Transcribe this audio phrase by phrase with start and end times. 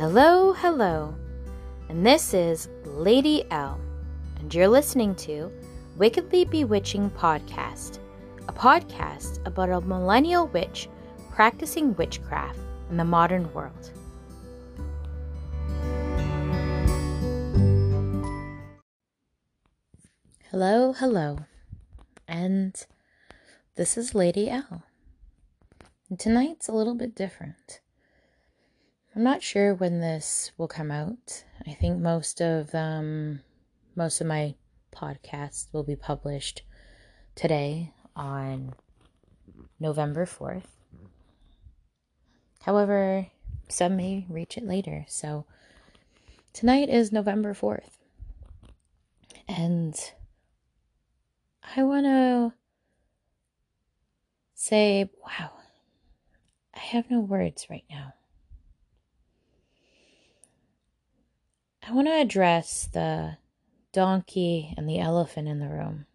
[0.00, 1.14] Hello, hello.
[1.90, 3.78] And this is Lady L.
[4.38, 5.52] And you're listening to
[5.98, 7.98] Wickedly Bewitching Podcast,
[8.48, 10.88] a podcast about a millennial witch
[11.30, 12.58] practicing witchcraft
[12.88, 13.90] in the modern world.
[20.50, 21.40] Hello, hello.
[22.26, 22.74] And
[23.76, 24.82] this is Lady L.
[26.16, 27.80] Tonight's a little bit different.
[29.20, 31.44] I'm not sure when this will come out.
[31.66, 33.40] I think most of um
[33.94, 34.54] most of my
[34.96, 36.62] podcasts will be published
[37.34, 38.72] today on
[39.78, 40.64] November 4th.
[42.62, 43.26] However,
[43.68, 45.04] some may reach it later.
[45.06, 45.44] So
[46.54, 47.98] tonight is November 4th.
[49.46, 49.94] And
[51.76, 52.54] I want to
[54.54, 55.50] say, wow,
[56.72, 58.14] I have no words right now.
[61.90, 63.38] I want to address the
[63.92, 66.06] donkey and the elephant in the room.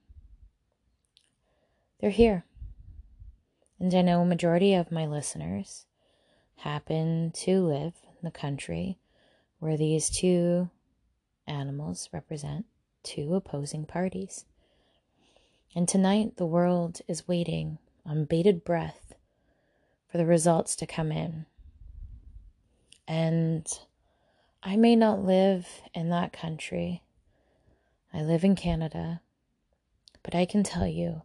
[2.00, 2.46] They're here.
[3.78, 5.86] And I know a majority of my listeners
[6.60, 9.00] happen to live in the country
[9.60, 10.70] where these two
[11.46, 12.68] animals represent
[13.04, 14.46] two opposing parties.
[15.76, 19.14] And tonight, the world is waiting on bated breath
[20.10, 21.48] for the results to come in.
[23.10, 23.68] And
[24.68, 27.04] I may not live in that country.
[28.12, 29.22] I live in Canada.
[30.24, 31.22] But I can tell you,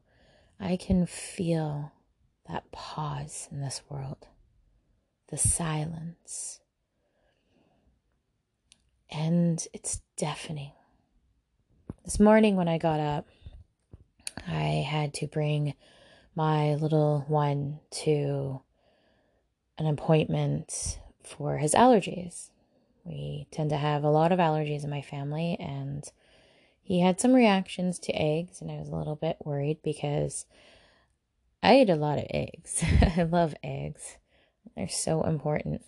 [0.60, 1.92] I can feel
[2.46, 4.28] that pause in this world,
[5.30, 6.60] the silence.
[9.10, 10.72] And it's deafening.
[12.04, 13.26] This morning when I got up,
[14.46, 15.72] I had to bring
[16.34, 18.60] my little one to
[19.78, 22.50] an appointment for his allergies.
[23.10, 26.04] We tend to have a lot of allergies in my family, and
[26.80, 30.46] he had some reactions to eggs, and I was a little bit worried because
[31.60, 32.84] I eat a lot of eggs.
[33.16, 34.16] I love eggs,
[34.76, 35.82] they're so important.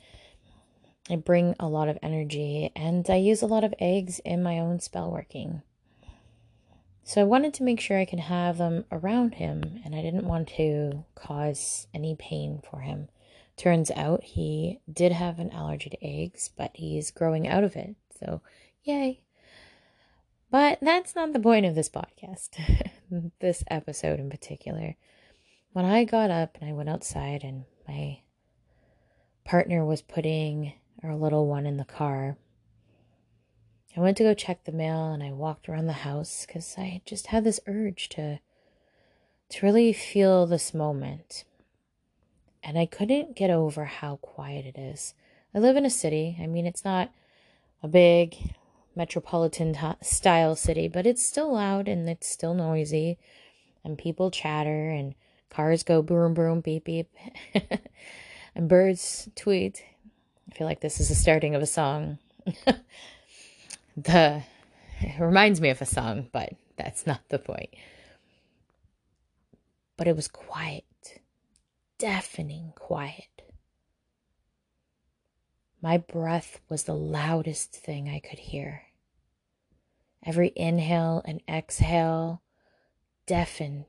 [1.08, 4.58] I bring a lot of energy, and I use a lot of eggs in my
[4.58, 5.62] own spell working.
[7.04, 10.26] So I wanted to make sure I could have them around him, and I didn't
[10.26, 13.08] want to cause any pain for him.
[13.62, 17.94] Turns out he did have an allergy to eggs, but he's growing out of it.
[18.18, 18.40] So,
[18.82, 19.20] yay.
[20.50, 22.58] But that's not the point of this podcast,
[23.38, 24.96] this episode in particular.
[25.74, 28.22] When I got up and I went outside, and my
[29.44, 30.72] partner was putting
[31.04, 32.36] our little one in the car,
[33.96, 37.00] I went to go check the mail and I walked around the house because I
[37.04, 38.40] just had this urge to
[39.50, 41.44] to really feel this moment.
[42.62, 45.14] And I couldn't get over how quiet it is.
[45.54, 46.38] I live in a city.
[46.40, 47.10] I mean, it's not
[47.82, 48.54] a big
[48.94, 53.18] metropolitan t- style city, but it's still loud and it's still noisy.
[53.84, 55.14] And people chatter and
[55.50, 57.10] cars go boom, boom, beep, beep.
[58.54, 59.84] and birds tweet.
[60.50, 62.18] I feel like this is the starting of a song.
[63.96, 64.42] the
[65.02, 67.70] it reminds me of a song, but that's not the point.
[69.96, 70.84] But it was quiet,
[72.02, 73.42] deafening quiet.
[75.80, 78.82] My breath was the loudest thing I could hear.
[80.26, 82.42] Every inhale and exhale
[83.24, 83.84] deafened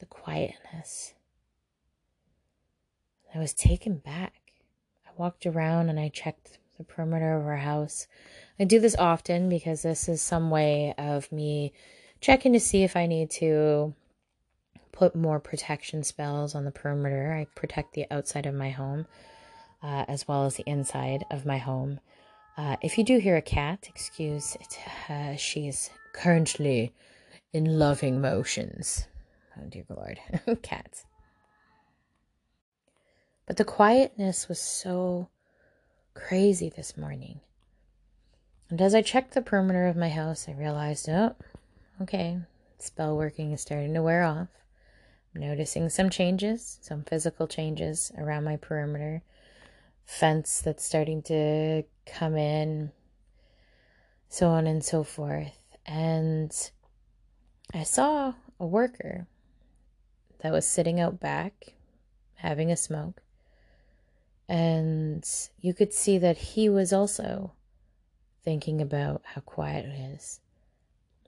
[0.00, 1.14] the quietness.
[3.32, 4.34] I was taken back.
[5.06, 8.08] I walked around and I checked the perimeter of our house.
[8.58, 11.74] I do this often because this is some way of me
[12.20, 13.94] checking to see if I need to
[14.92, 17.32] put more protection spells on the perimeter.
[17.32, 19.06] I protect the outside of my home
[19.82, 22.00] uh, as well as the inside of my home.
[22.56, 24.78] Uh, if you do hear a cat, excuse it.
[25.08, 26.92] Uh, she's currently
[27.52, 29.06] in loving motions.
[29.58, 30.18] Oh, dear Lord.
[30.62, 31.04] Cats.
[33.46, 35.28] But the quietness was so
[36.14, 37.40] crazy this morning.
[38.70, 41.34] And as I checked the perimeter of my house, I realized, oh,
[42.00, 42.38] okay,
[42.78, 44.48] spell working is starting to wear off.
[45.34, 49.22] Noticing some changes, some physical changes around my perimeter.
[50.04, 52.92] Fence that's starting to come in,
[54.28, 55.58] so on and so forth.
[55.86, 56.52] And
[57.72, 59.26] I saw a worker
[60.40, 61.74] that was sitting out back
[62.34, 63.22] having a smoke.
[64.48, 65.26] And
[65.60, 67.52] you could see that he was also
[68.44, 70.40] thinking about how quiet it is.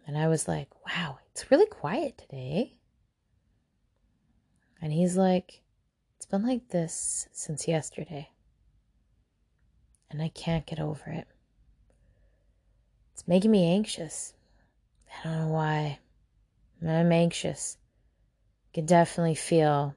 [0.06, 2.74] And I was like, wow, it's really quiet today.
[4.84, 5.62] And he's like,
[6.14, 8.28] it's been like this since yesterday.
[10.10, 11.26] and I can't get over it.
[13.14, 14.34] It's making me anxious.
[15.08, 16.00] I don't know why.
[16.86, 17.78] I'm anxious.
[18.68, 19.94] I can definitely feel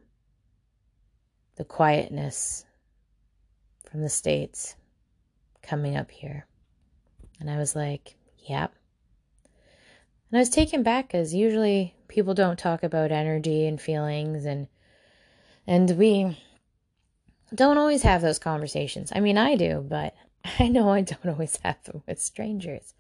[1.58, 2.66] the quietness
[3.92, 4.78] from the States
[5.62, 6.48] coming up here.
[7.42, 8.74] And I was like, yep.
[10.32, 14.68] And I was taken back because usually people don't talk about energy and feelings and
[15.68, 16.38] and we
[17.54, 19.12] don't always have those conversations.
[19.14, 20.16] I mean, I do, but
[20.60, 22.94] I know I don't always have them with strangers.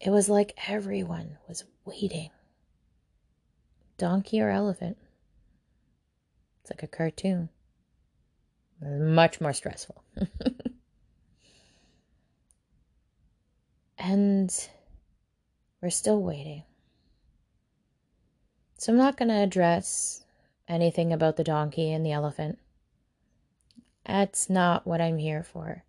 [0.00, 2.30] It was like everyone was waiting.
[3.98, 4.96] Donkey or elephant?
[6.62, 7.50] It's like a cartoon.
[8.82, 10.02] Much more stressful.
[13.98, 14.68] and
[15.82, 16.62] we're still waiting.
[18.78, 20.24] So I'm not going to address
[20.70, 22.58] anything about the donkey and the elephant.
[24.06, 25.84] That's not what I'm here for.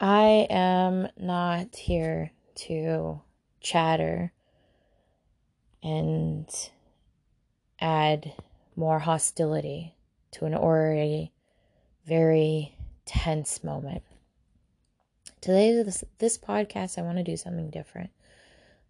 [0.00, 3.20] I am not here to
[3.60, 4.32] chatter
[5.82, 6.48] and
[7.80, 8.32] add
[8.76, 9.94] more hostility
[10.32, 11.32] to an already
[12.06, 12.74] very
[13.04, 14.02] tense moment.
[15.40, 18.10] Today, this, this podcast, I want to do something different.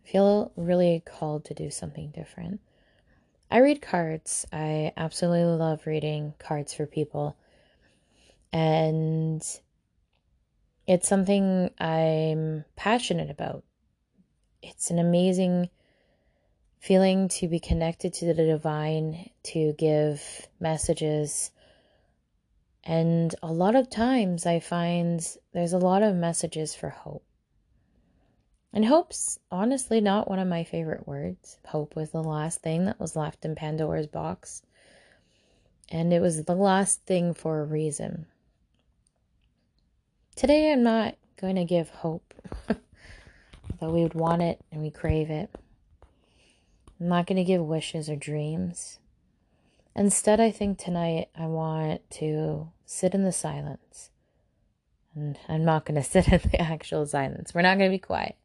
[0.05, 2.61] I feel really called to do something different.
[3.50, 4.47] I read cards.
[4.52, 7.37] I absolutely love reading cards for people.
[8.52, 9.43] And
[10.87, 13.64] it's something I'm passionate about.
[14.62, 15.69] It's an amazing
[16.79, 21.50] feeling to be connected to the divine, to give messages.
[22.85, 27.25] And a lot of times I find there's a lot of messages for hope.
[28.72, 31.58] And hope's honestly not one of my favorite words.
[31.67, 34.62] Hope was the last thing that was left in Pandora's box.
[35.90, 38.26] And it was the last thing for a reason.
[40.37, 42.32] Today I'm not going to give hope,
[43.81, 45.50] though we would want it and we crave it.
[47.00, 48.99] I'm not going to give wishes or dreams.
[49.96, 54.11] Instead, I think tonight I want to sit in the silence.
[55.14, 57.52] And I'm not going to sit in the actual silence.
[57.52, 58.37] We're not going to be quiet.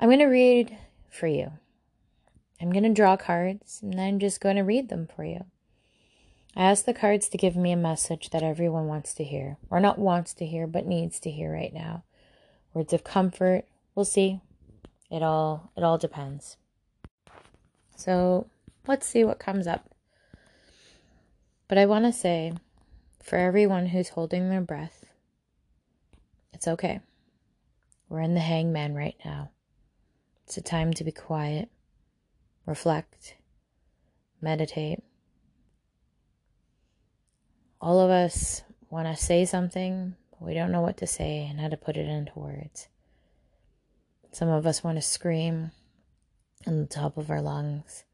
[0.00, 0.78] I'm going to read
[1.10, 1.52] for you.
[2.60, 5.44] I'm going to draw cards and I'm just going to read them for you.
[6.56, 9.78] I ask the cards to give me a message that everyone wants to hear, or
[9.78, 12.02] not wants to hear, but needs to hear right now.
[12.74, 13.64] Words of comfort.
[13.94, 14.40] We'll see.
[15.10, 16.56] It all it all depends.
[17.96, 18.48] So
[18.86, 19.90] let's see what comes up.
[21.68, 22.54] But I want to say,
[23.22, 25.04] for everyone who's holding their breath,
[26.52, 27.00] it's okay.
[28.08, 29.50] We're in the hangman right now.
[30.48, 31.68] It's a time to be quiet,
[32.64, 33.34] reflect,
[34.40, 35.02] meditate.
[37.82, 41.60] All of us want to say something, but we don't know what to say and
[41.60, 42.88] how to put it into words.
[44.32, 45.72] Some of us want to scream
[46.66, 48.04] on the top of our lungs.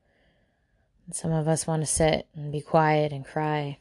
[1.12, 3.78] Some of us want to sit and be quiet and cry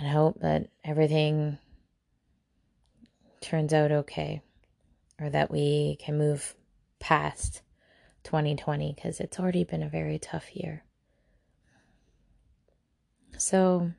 [0.00, 1.58] and hope that everything
[3.40, 4.42] turns out okay
[5.20, 6.54] or that we can move
[6.98, 7.62] past
[8.24, 10.84] 2020 because it's already been a very tough year.
[13.36, 13.90] So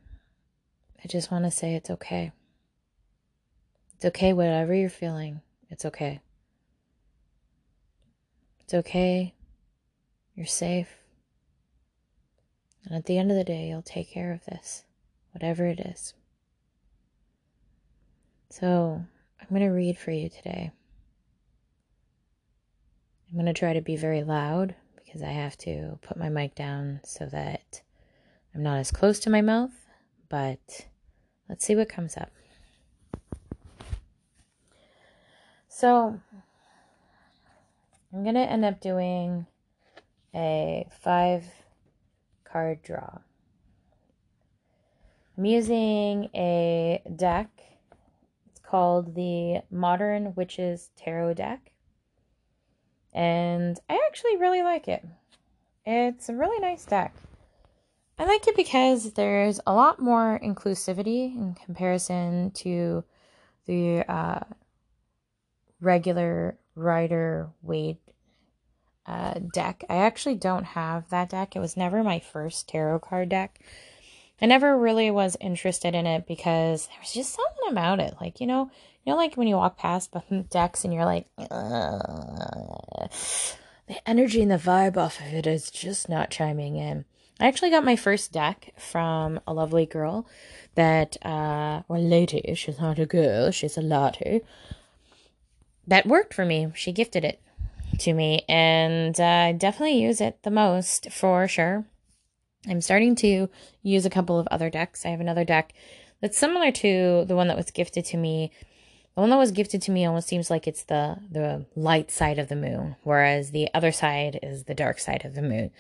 [1.04, 2.32] I just want to say it's okay.
[3.96, 6.22] It's okay, whatever you're feeling, it's okay.
[8.62, 9.36] It's okay.
[10.36, 10.98] You're safe.
[12.86, 14.86] And at the end of the day, you'll take care of this,
[15.34, 16.14] whatever it is.
[18.50, 19.04] So
[19.40, 20.72] I'm going to read for you today.
[23.32, 26.54] I'm going to try to be very loud because I have to put my mic
[26.54, 27.82] down so that
[28.54, 29.72] I'm not as close to my mouth,
[30.28, 30.88] but
[31.48, 32.30] let's see what comes up.
[35.70, 36.20] So,
[38.14, 39.46] I'm going to end up doing
[40.36, 41.46] a five
[42.44, 43.20] card draw.
[45.38, 47.50] I'm using a deck.
[48.50, 51.71] It's called the Modern Witches Tarot deck
[53.14, 55.06] and I actually really like it.
[55.86, 57.16] It's a really nice deck.
[58.20, 63.04] I like it because there's a lot more inclusivity in comparison to
[63.66, 64.42] the uh,
[65.80, 67.98] regular Rider Waite
[69.08, 69.84] uh, deck.
[69.90, 71.56] I actually don't have that deck.
[71.56, 73.60] It was never my first tarot card deck.
[74.42, 78.16] I never really was interested in it because there was just something about it.
[78.20, 78.72] Like, you know,
[79.06, 80.14] you know, like when you walk past
[80.50, 81.28] decks and you're like,
[83.92, 87.06] the energy and the vibe off of it is just not chiming in.
[87.40, 90.28] I actually got my first deck from a lovely girl
[90.76, 94.42] that, uh, or lady, she's not a girl, she's a lady,
[95.88, 96.72] that worked for me.
[96.76, 97.42] She gifted it
[98.00, 101.86] to me, and uh, I definitely use it the most for sure.
[102.68, 103.50] I'm starting to
[103.82, 105.04] use a couple of other decks.
[105.04, 105.74] I have another deck
[106.22, 108.52] that's similar to the one that was gifted to me
[109.16, 112.40] the one that was gifted to me almost seems like it's the the light side
[112.40, 115.72] of the moon, whereas the other side is the dark side of the moon.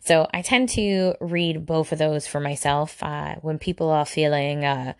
[0.00, 4.64] So I tend to read both of those for myself uh, when people are feeling
[4.64, 4.94] uh,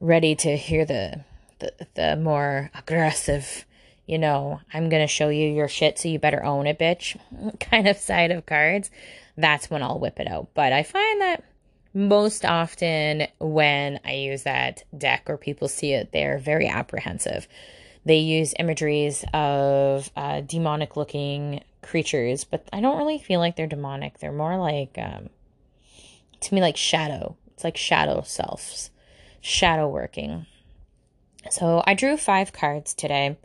[0.00, 1.24] ready to hear the,
[1.58, 3.64] the the more aggressive,
[4.06, 7.18] you know, I'm gonna show you your shit, so you better own it, bitch,
[7.58, 8.90] kind of side of cards.
[9.36, 10.50] That's when I'll whip it out.
[10.54, 11.44] But I find that
[11.96, 17.48] most often when I use that deck or people see it, they're very apprehensive.
[18.04, 23.66] They use imageries of uh, demonic looking creatures, but I don't really feel like they're
[23.66, 24.18] demonic.
[24.18, 25.30] They're more like, um,
[26.40, 27.34] to me, like shadow.
[27.54, 28.90] It's like shadow selves,
[29.40, 30.44] shadow working.
[31.50, 33.38] So I drew five cards today,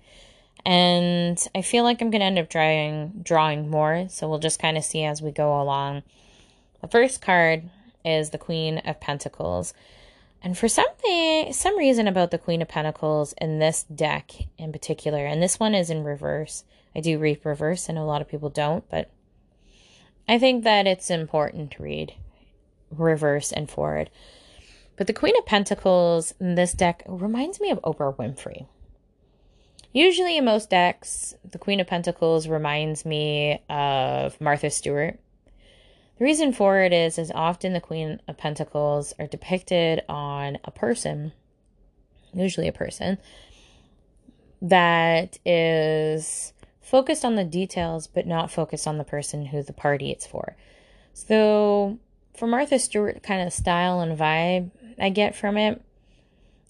[0.66, 4.08] and I feel like I'm going to end up drawing, drawing more.
[4.10, 6.04] So we'll just kind of see as we go along.
[6.82, 7.70] The first card
[8.04, 9.74] is the Queen of Pentacles.
[10.42, 15.26] And for something, some reason about the Queen of Pentacles in this deck in particular,
[15.26, 16.64] and this one is in reverse.
[16.96, 17.88] I do read reverse.
[17.88, 19.10] Know a lot of people don't, but
[20.28, 22.16] I think that it's important to read
[22.90, 24.10] reverse and forward.
[24.98, 28.66] But the Queen of Pentacles in this deck reminds me of Oprah Winfrey.
[29.94, 35.20] Usually in most decks, the Queen of Pentacles reminds me of Martha Stewart
[36.22, 40.70] the reason for it is, is often the Queen of Pentacles are depicted on a
[40.70, 41.32] person,
[42.32, 43.18] usually a person,
[44.62, 50.12] that is focused on the details but not focused on the person who the party
[50.12, 50.56] it's for.
[51.16, 51.98] So,
[52.36, 55.82] for Martha Stewart, kind of style and vibe I get from it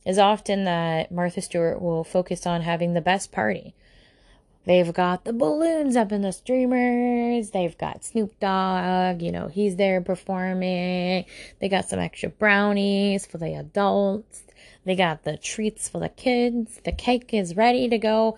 [0.06, 3.76] is often that Martha Stewart will focus on having the best party.
[4.66, 7.50] They've got the balloons up in the streamers.
[7.50, 11.26] They've got Snoop Dogg, you know, he's there performing.
[11.60, 14.44] They got some extra brownies for the adults.
[14.86, 16.80] They got the treats for the kids.
[16.84, 18.38] The cake is ready to go.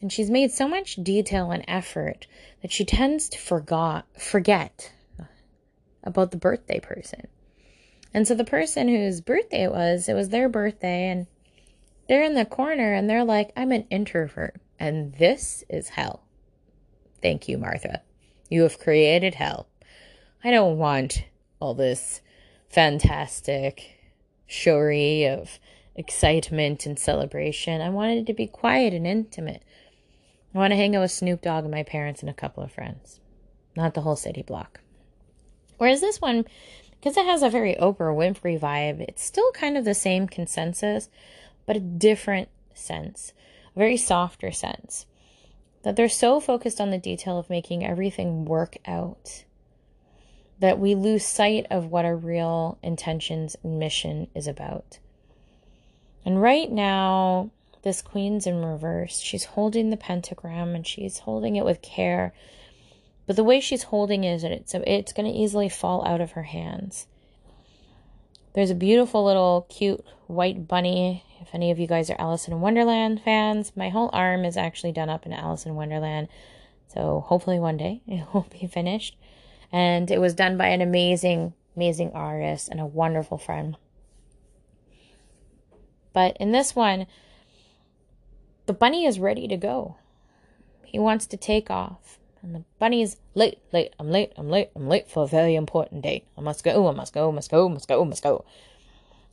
[0.00, 2.26] And she's made so much detail and effort
[2.60, 4.92] that she tends to forgot, forget
[6.04, 7.28] about the birthday person.
[8.12, 11.26] And so the person whose birthday it was, it was their birthday, and
[12.08, 14.60] they're in the corner and they're like, I'm an introvert.
[14.78, 16.22] And this is hell.
[17.22, 18.02] Thank you, Martha.
[18.48, 19.68] You have created hell.
[20.44, 21.24] I don't want
[21.60, 22.20] all this
[22.68, 23.98] fantastic
[24.46, 25.58] showy of
[25.94, 27.80] excitement and celebration.
[27.80, 29.62] I wanted it to be quiet and intimate.
[30.54, 32.72] I want to hang out with Snoop Dogg and my parents and a couple of
[32.72, 33.20] friends,
[33.76, 34.80] not the whole city block.
[35.78, 36.44] Whereas this one,
[36.92, 41.08] because it has a very Oprah Winfrey vibe, it's still kind of the same consensus,
[41.66, 43.32] but a different sense
[43.76, 45.06] very softer sense.
[45.82, 49.44] That they're so focused on the detail of making everything work out
[50.58, 54.98] that we lose sight of what our real intentions and mission is about.
[56.24, 57.50] And right now,
[57.82, 59.18] this queen's in reverse.
[59.20, 62.32] She's holding the pentagram and she's holding it with care.
[63.26, 66.32] But the way she's holding it is it's, it's going to easily fall out of
[66.32, 67.06] her hands.
[68.56, 71.22] There's a beautiful little cute white bunny.
[71.42, 74.92] If any of you guys are Alice in Wonderland fans, my whole arm is actually
[74.92, 76.28] done up in Alice in Wonderland.
[76.88, 79.18] So hopefully one day it will be finished.
[79.70, 83.76] And it was done by an amazing, amazing artist and a wonderful friend.
[86.14, 87.06] But in this one,
[88.64, 89.96] the bunny is ready to go.
[90.82, 92.18] He wants to take off.
[92.46, 95.56] And the bunny is late, late, I'm late, I'm late, I'm late for a very
[95.56, 96.28] important date.
[96.38, 98.44] I must go, I must go, I must go, I must go, I must go.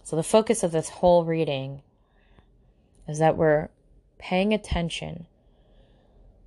[0.04, 1.84] So the focus of this whole reading
[3.08, 3.70] is that we're
[4.18, 5.28] paying attention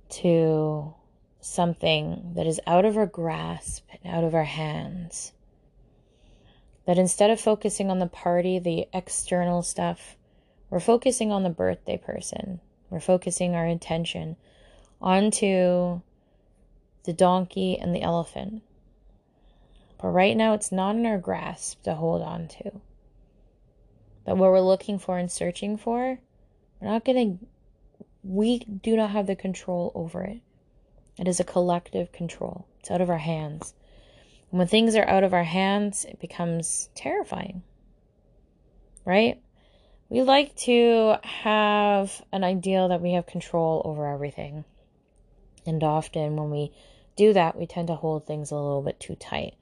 [0.09, 0.93] to
[1.39, 5.31] something that is out of our grasp and out of our hands.
[6.85, 10.17] That instead of focusing on the party, the external stuff,
[10.69, 12.59] we're focusing on the birthday person.
[12.89, 14.35] We're focusing our attention
[15.01, 16.01] onto
[17.07, 18.61] the donkey, and the elephant.
[19.99, 22.81] But right now, it's not in our grasp to hold on to.
[24.25, 26.19] But what we're looking for and searching for,
[26.79, 27.45] we're not going to,
[28.23, 30.41] we do not have the control over it.
[31.17, 33.73] It is a collective control, it's out of our hands.
[34.51, 37.63] And when things are out of our hands, it becomes terrifying,
[39.05, 39.41] right?
[40.09, 44.63] We like to have an ideal that we have control over everything.
[45.65, 46.71] And often, when we
[47.17, 49.55] do that, we tend to hold things a little bit too tight.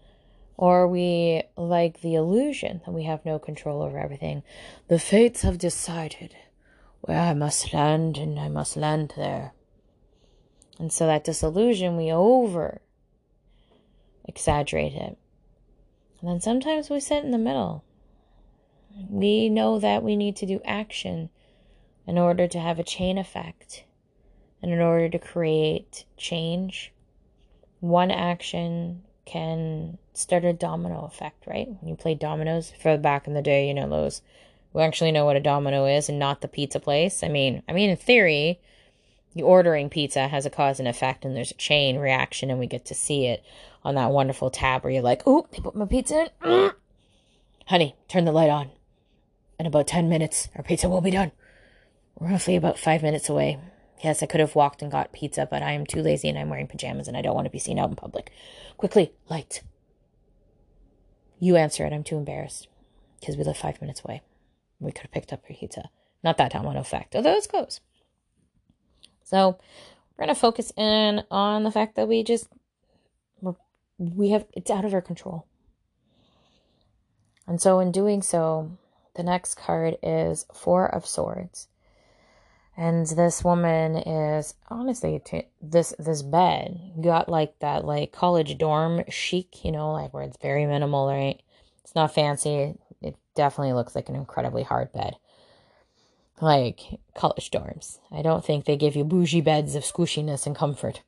[0.57, 4.43] Or we like the illusion that we have no control over everything.
[4.87, 6.35] The fates have decided
[7.01, 9.53] where I must land, and I must land there.
[10.79, 12.81] And so that disillusion, we over
[14.27, 15.17] exaggerate it.
[16.19, 17.83] And then sometimes we sit in the middle.
[19.09, 21.29] We know that we need to do action
[22.07, 23.83] in order to have a chain effect
[24.61, 26.93] and in order to create change.
[27.85, 31.67] One action can start a domino effect, right?
[31.67, 34.23] When you play dominoes for back in the day, you know, those
[34.73, 37.21] who actually know what a domino is and not the pizza place.
[37.21, 38.59] I mean, I mean, in theory,
[39.35, 42.65] the ordering pizza has a cause and effect and there's a chain reaction and we
[42.65, 43.43] get to see it
[43.83, 46.71] on that wonderful tab where you're like, oh, they put my pizza in.
[47.67, 48.71] Honey, turn the light on.
[49.59, 51.31] In about 10 minutes, our pizza will be done.
[52.17, 53.59] We're roughly about five minutes away.
[54.03, 56.49] Yes, I could have walked and got pizza, but I am too lazy and I'm
[56.49, 58.31] wearing pajamas and I don't want to be seen out in public.
[58.77, 59.61] Quickly, light.
[61.39, 61.93] You answer it.
[61.93, 62.67] I'm too embarrassed
[63.19, 64.21] because we live five minutes away.
[64.79, 65.89] We could have picked up your pizza.
[66.23, 67.79] Not that domino effect, although it's close.
[69.23, 69.57] So
[70.17, 72.47] we're going to focus in on the fact that we just,
[73.97, 75.45] we have, it's out of our control.
[77.47, 78.77] And so in doing so,
[79.15, 81.67] the next card is Four of Swords.
[82.77, 89.03] And this woman is honestly t- this this bed got like that like college dorm
[89.09, 91.41] chic, you know, like where it's very minimal, right?
[91.83, 92.75] It's not fancy.
[93.01, 95.15] It definitely looks like an incredibly hard bed.
[96.41, 97.99] Like college dorms.
[98.11, 101.01] I don't think they give you bougie beds of squishiness and comfort.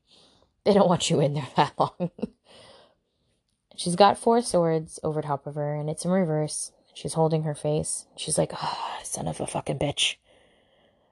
[0.63, 2.11] They don't want you in there that long.
[3.75, 6.71] She's got four swords over top of her, and it's in reverse.
[6.93, 8.07] She's holding her face.
[8.15, 10.15] She's like, oh, son of a fucking bitch.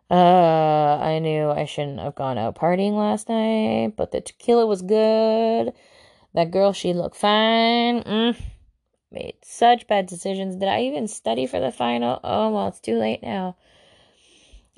[0.10, 4.82] Uh, I knew I shouldn't have gone out partying last night, but the tequila was
[4.82, 5.74] good.
[6.34, 8.04] That girl, she looked fine.
[8.04, 8.38] Mm.
[9.12, 10.58] Made such bad decisions.
[10.58, 12.20] Did I even study for the final?
[12.24, 13.56] Oh, well, it's too late now.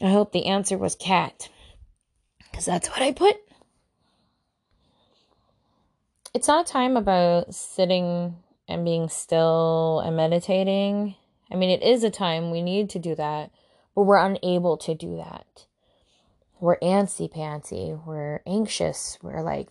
[0.02, 1.50] I hope the answer was cat.
[2.52, 3.36] Because that's what I put.
[6.34, 8.36] It's not a time about sitting
[8.68, 11.16] and being still and meditating.
[11.52, 13.50] I mean, it is a time we need to do that,
[13.98, 15.66] but we're unable to do that.
[16.60, 18.00] We're antsy pantsy.
[18.06, 19.18] We're anxious.
[19.24, 19.70] We're like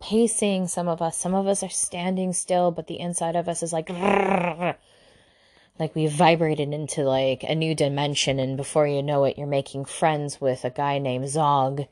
[0.00, 1.16] pacing, some of us.
[1.16, 3.88] Some of us are standing still, but the inside of us is like,
[5.78, 8.40] like we vibrated into like a new dimension.
[8.40, 11.84] And before you know it, you're making friends with a guy named Zog.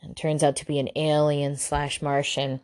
[0.00, 2.60] And turns out to be an alien slash Martian.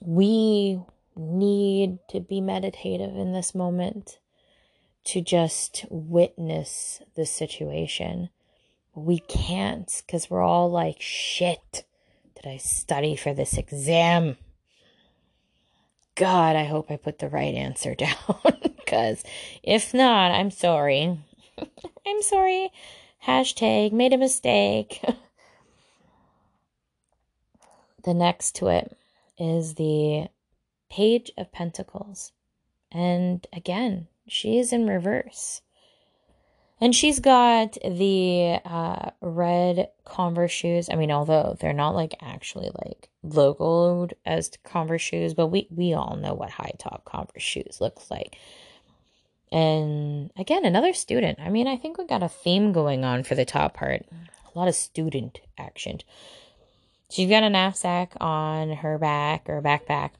[0.00, 0.80] We
[1.14, 4.19] need to be meditative in this moment
[5.04, 8.30] to just witness the situation.
[8.94, 11.84] We can't because we're all like, shit,
[12.34, 14.36] did I study for this exam?
[16.14, 18.16] God, I hope I put the right answer down
[18.62, 19.22] because
[19.62, 21.18] if not, I'm sorry.
[22.06, 22.70] I'm sorry.
[23.26, 25.02] Hashtag made a mistake.
[28.04, 28.96] the next to it
[29.38, 30.28] is the
[30.90, 32.32] Page of Pentacles.
[32.90, 35.62] And again, she's in reverse.
[36.82, 40.88] And she's got the uh, red Converse shoes.
[40.90, 45.92] I mean, although they're not like actually like logoed as Converse shoes, but we, we
[45.92, 48.38] all know what high top Converse shoes look like.
[49.52, 51.38] And again, another student.
[51.38, 54.06] I mean, I think we got a theme going on for the top part.
[54.54, 55.98] A lot of student action.
[57.10, 60.10] She's got a knapsack on her back or backpack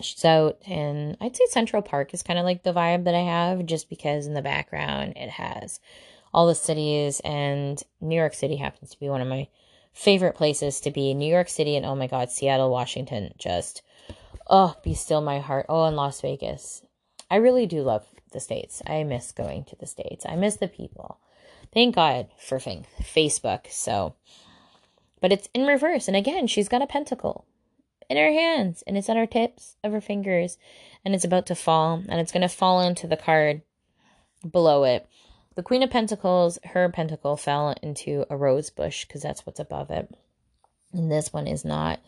[0.00, 3.20] She's out and I'd say Central Park is kind of like the vibe that I
[3.20, 5.80] have just because in the background it has
[6.34, 9.48] all the cities and New York City happens to be one of my
[9.92, 11.14] favorite places to be.
[11.14, 13.82] New York City and oh my god, Seattle, Washington just
[14.48, 15.66] oh, be still my heart.
[15.68, 16.82] Oh, and Las Vegas.
[17.30, 18.82] I really do love the States.
[18.86, 20.26] I miss going to the States.
[20.28, 21.18] I miss the people.
[21.72, 23.70] Thank God for Facebook.
[23.70, 24.14] So,
[25.20, 26.08] but it's in reverse.
[26.08, 27.46] And again, she's got a pentacle
[28.12, 30.58] in her hands and it's on her tips of her fingers
[31.04, 33.62] and it's about to fall and it's going to fall into the card
[34.48, 35.06] below it.
[35.54, 39.90] The Queen of Pentacles, her pentacle fell into a rose bush because that's what's above
[39.90, 40.14] it.
[40.92, 42.00] And this one is not.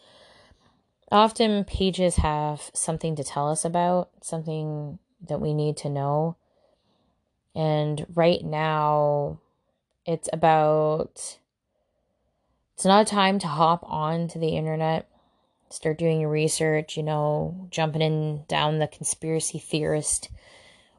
[1.11, 6.37] Often pages have something to tell us about, something that we need to know.
[7.55, 9.39] And right now,
[10.07, 11.39] it's about.
[12.75, 15.09] It's not a time to hop on to the internet
[15.75, 20.31] start doing research, you know, jumping in down the conspiracy theorist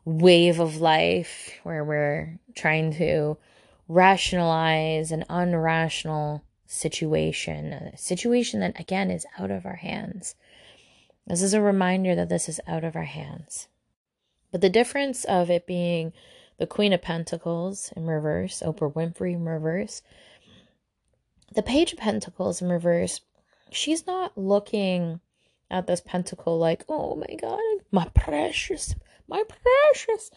[0.04, 3.38] wave of life where we're trying to
[3.88, 10.36] rationalize an unrational situation, a situation that again is out of our hands.
[11.26, 13.68] This is a reminder that this is out of our hands.
[14.52, 16.14] But the difference of it being
[16.58, 20.02] the Queen of Pentacles in reverse, Oprah Winfrey in reverse,
[21.54, 23.22] the Page of Pentacles in reverse,
[23.76, 25.20] she's not looking
[25.70, 27.60] at this pentacle like, oh my God,
[27.92, 28.96] my precious,
[29.28, 30.32] my precious.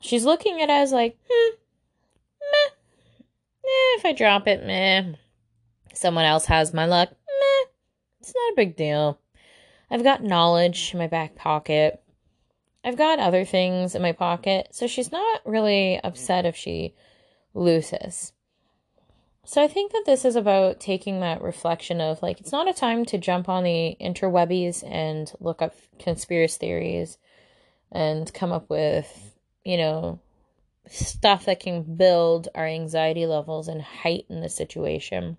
[0.00, 1.54] She's looking at it as like, hmm,
[2.40, 2.74] meh.
[3.64, 5.14] Eh, if I drop it, meh.
[5.92, 7.70] Someone else has my luck, meh.
[8.20, 9.18] It's not a big deal.
[9.90, 12.02] I've got knowledge in my back pocket.
[12.84, 14.68] I've got other things in my pocket.
[14.72, 16.94] So she's not really upset if she
[17.54, 18.32] loses.
[19.46, 22.72] So I think that this is about taking that reflection of like it's not a
[22.72, 27.18] time to jump on the interwebbies and look up conspiracy theories
[27.92, 30.18] and come up with, you know,
[30.88, 35.38] stuff that can build our anxiety levels and heighten the situation.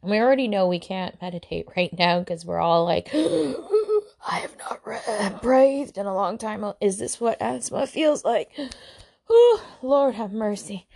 [0.00, 4.56] And we already know we can't meditate right now because we're all like, I have
[4.58, 6.64] not re- breathed in a long time.
[6.80, 8.50] Is this what asthma feels like?
[9.34, 10.88] Oh, Lord have mercy.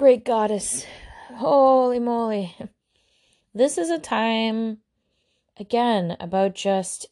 [0.00, 0.86] Great goddess.
[1.28, 2.56] Holy moly.
[3.54, 4.78] This is a time,
[5.58, 7.04] again, about just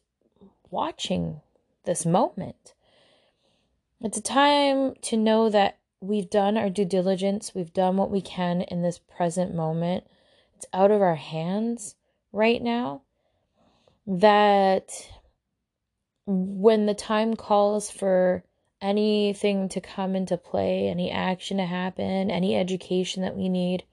[0.71, 1.41] watching
[1.85, 2.73] this moment.
[4.01, 8.21] It's a time to know that we've done our due diligence, we've done what we
[8.21, 10.05] can in this present moment.
[10.55, 11.93] It's out of our hands
[12.33, 13.03] right now.
[14.07, 15.11] That
[16.25, 18.43] when the time calls for
[18.81, 23.83] anything to come into play, any action to happen, any education that we need,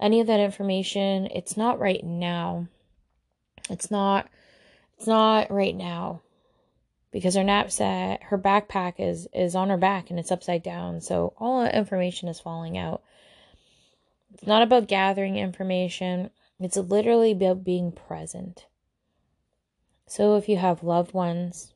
[0.00, 2.66] any of that information, it's not right now.
[3.70, 4.28] It's not
[4.96, 6.22] it's not right now.
[7.12, 11.00] Because her knapsack, her backpack is is on her back and it's upside down.
[11.00, 13.02] So all information is falling out.
[14.32, 16.30] It's not about gathering information.
[16.58, 18.66] It's literally about being present.
[20.06, 21.72] So if you have loved ones,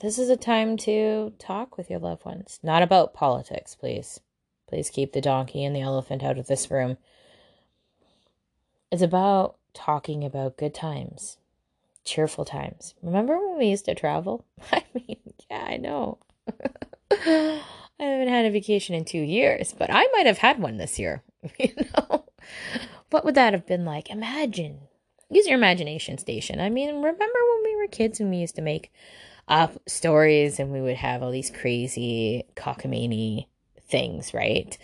[0.00, 2.58] this is a time to talk with your loved ones.
[2.62, 4.20] Not about politics, please.
[4.68, 6.96] Please keep the donkey and the elephant out of this room.
[8.90, 11.38] It's about talking about good times,
[12.04, 12.94] cheerful times.
[13.02, 14.44] Remember when we used to travel?
[14.72, 15.18] I mean,
[15.50, 16.18] yeah, I know.
[17.10, 17.62] I
[17.98, 21.22] haven't had a vacation in two years, but I might have had one this year.
[21.58, 22.24] You know,
[23.10, 24.10] what would that have been like?
[24.10, 24.80] Imagine.
[25.30, 26.60] Use your imagination station.
[26.60, 28.90] I mean, remember when we were kids and we used to make
[29.48, 33.46] up stories and we would have all these crazy cockamamie
[33.88, 34.76] things, right?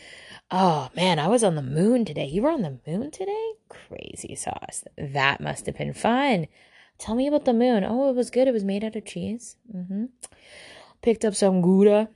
[0.51, 2.27] Oh man, I was on the moon today.
[2.27, 3.53] You were on the moon today?
[3.69, 4.85] Crazy sauce.
[4.99, 6.47] That must have been fun.
[6.99, 7.85] Tell me about the moon.
[7.85, 8.49] Oh, it was good.
[8.49, 9.57] It was made out of cheese.
[9.75, 10.07] Mm-hmm.
[11.03, 12.09] Picked up some Gouda.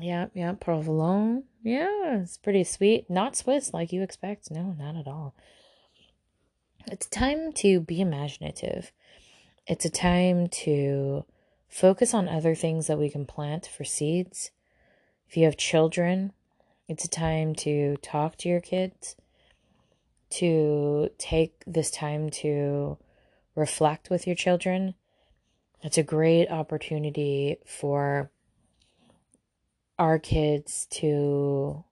[0.00, 1.44] Yeah, yeah, provolone.
[1.62, 3.10] Yeah, it's pretty sweet.
[3.10, 4.50] Not Swiss like you expect.
[4.50, 5.34] No, not at all.
[6.86, 8.92] It's time to be imaginative.
[9.66, 11.24] It's a time to
[11.70, 14.50] Focus on other things that we can plant for seeds.
[15.28, 16.32] If you have children,
[16.88, 19.14] it's a time to talk to your kids,
[20.30, 22.98] to take this time to
[23.54, 24.94] reflect with your children.
[25.80, 28.32] It's a great opportunity for
[29.96, 31.84] our kids to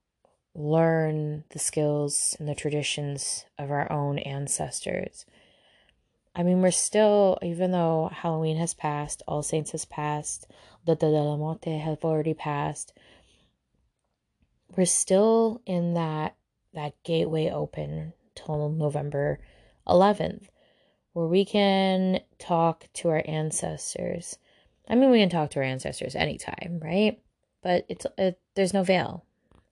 [0.57, 5.25] learn the skills and the traditions of our own ancestors
[6.39, 10.47] I mean, we're still, even though Halloween has passed, All Saints has passed,
[10.87, 12.93] the de la Muerte have already passed,
[14.77, 16.37] we're still in that
[16.75, 19.41] that gateway open till November
[19.89, 20.45] 11th,
[21.13, 24.39] where we can talk to our ancestors.
[24.89, 27.21] I mean, we can talk to our ancestors anytime, right?
[27.65, 29.25] But it's it, there's no veil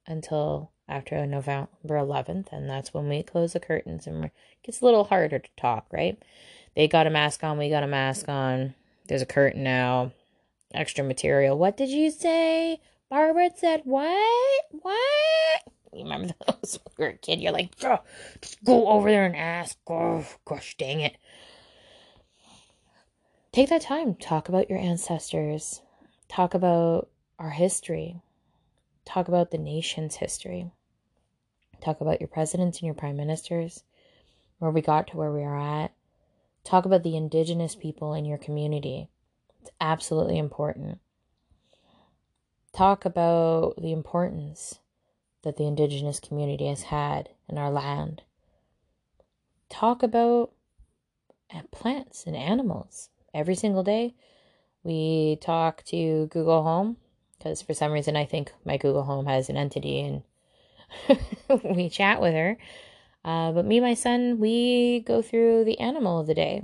[0.05, 4.85] until after November 11th, and that's when we close the curtains and it gets a
[4.85, 6.23] little harder to talk, right?
[6.75, 8.75] They got a mask on, we got a mask on.
[9.09, 10.13] There's a curtain now.
[10.75, 11.57] Extra material.
[11.57, 12.81] What did you say?
[13.09, 14.65] Barbara said, What?
[14.71, 15.63] What?
[15.93, 17.41] You remember those when you were a kid?
[17.41, 18.01] You're like, oh,
[18.41, 19.79] just go over there and ask.
[19.89, 21.17] Oh, gosh dang it.
[23.53, 24.15] Take that time.
[24.15, 25.81] Talk about your ancestors.
[26.29, 28.21] Talk about our history.
[29.07, 30.71] Talk about the nation's history.
[31.81, 33.83] Talk about your presidents and your prime ministers,
[34.59, 35.93] where we got to where we are at.
[36.65, 39.09] Talk about the indigenous people in your community.
[39.61, 40.99] It's absolutely important.
[42.73, 44.81] Talk about the importance
[45.43, 48.23] that the indigenous community has had in our land.
[49.69, 50.51] Talk about
[51.55, 54.15] uh, plants and animals every single day.
[54.83, 56.97] We talk to Google Home
[57.39, 60.23] because for some reason I think my Google Home has an entity and
[61.65, 62.57] we chat with her.
[63.25, 66.63] Uh, but me and my son, we go through the animal of the day.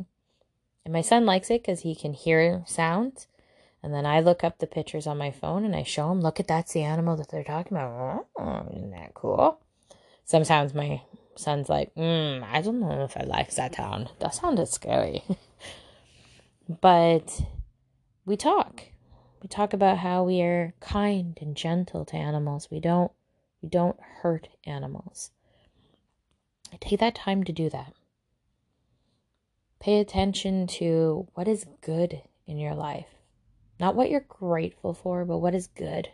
[0.84, 3.26] And my son likes it because he can hear sounds.
[3.82, 6.38] And then I look up the pictures on my phone and I show him, look
[6.38, 8.26] at that's the animal that they're talking about.
[8.38, 9.60] Oh, isn't that cool?
[10.24, 11.02] Sometimes my
[11.34, 14.10] son's like, mm, I don't know if I like that sound.
[14.20, 15.24] That sounded scary.
[16.80, 17.42] but
[18.24, 18.84] we talk.
[19.42, 22.68] We talk about how we are kind and gentle to animals.
[22.70, 23.10] We don't
[23.62, 25.30] we don't hurt animals.
[26.80, 27.94] Take that time to do that.
[29.78, 33.08] Pay attention to what is good in your life.
[33.78, 36.10] Not what you're grateful for, but what is good.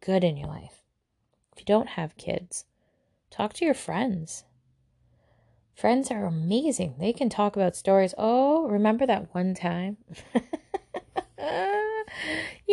[0.00, 0.82] Good in your life.
[1.52, 2.64] If you don't have kids,
[3.30, 4.44] talk to your friends.
[5.74, 6.96] Friends are amazing.
[6.98, 8.14] They can talk about stories.
[8.16, 9.98] Oh, remember that one time?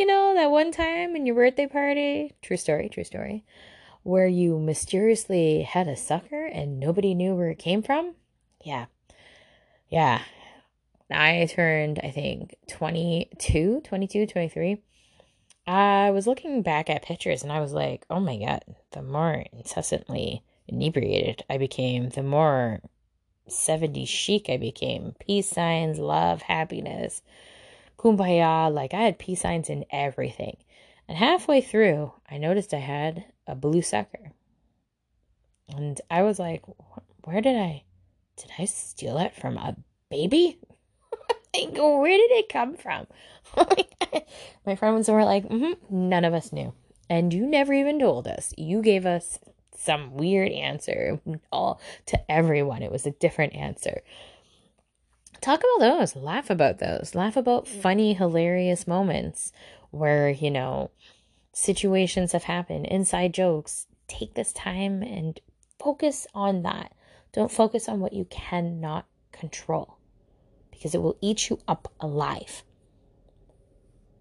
[0.03, 2.33] you know, that one time in your birthday party?
[2.41, 3.45] True story, true story.
[4.03, 8.15] Where you mysteriously had a sucker and nobody knew where it came from?
[8.65, 8.87] Yeah,
[9.87, 10.21] yeah,
[11.09, 14.81] I turned, I think, 22, 22, 23.
[15.67, 18.61] I was looking back at pictures and I was like, oh my God,
[18.91, 22.81] the more incessantly inebriated I became, the more
[23.49, 25.15] 70s chic I became.
[25.25, 27.21] Peace signs, love, happiness,
[28.03, 28.73] kumbaya.
[28.73, 30.57] Like I had peace signs in everything.
[31.07, 34.31] And halfway through, I noticed I had a blue sucker.
[35.69, 36.63] And I was like,
[37.23, 37.83] where did I
[38.35, 39.75] did I steal it from a
[40.09, 40.59] baby?
[41.55, 43.07] like, where did it come from?
[44.65, 45.73] My friends were like, mm-hmm,
[46.09, 46.73] none of us knew.
[47.09, 48.53] And you never even told us.
[48.57, 49.39] You gave us
[49.75, 51.19] some weird answer
[51.51, 52.81] all to everyone.
[52.81, 54.01] It was a different answer.
[55.43, 56.15] Talk about those.
[56.15, 57.15] Laugh about those.
[57.15, 59.51] Laugh about funny, hilarious moments
[59.91, 60.89] where, you know,
[61.51, 63.87] situations have happened, inside jokes.
[64.07, 65.41] Take this time and
[65.77, 66.93] focus on that.
[67.33, 69.97] Don't focus on what you cannot control
[70.71, 72.63] because it will eat you up alive.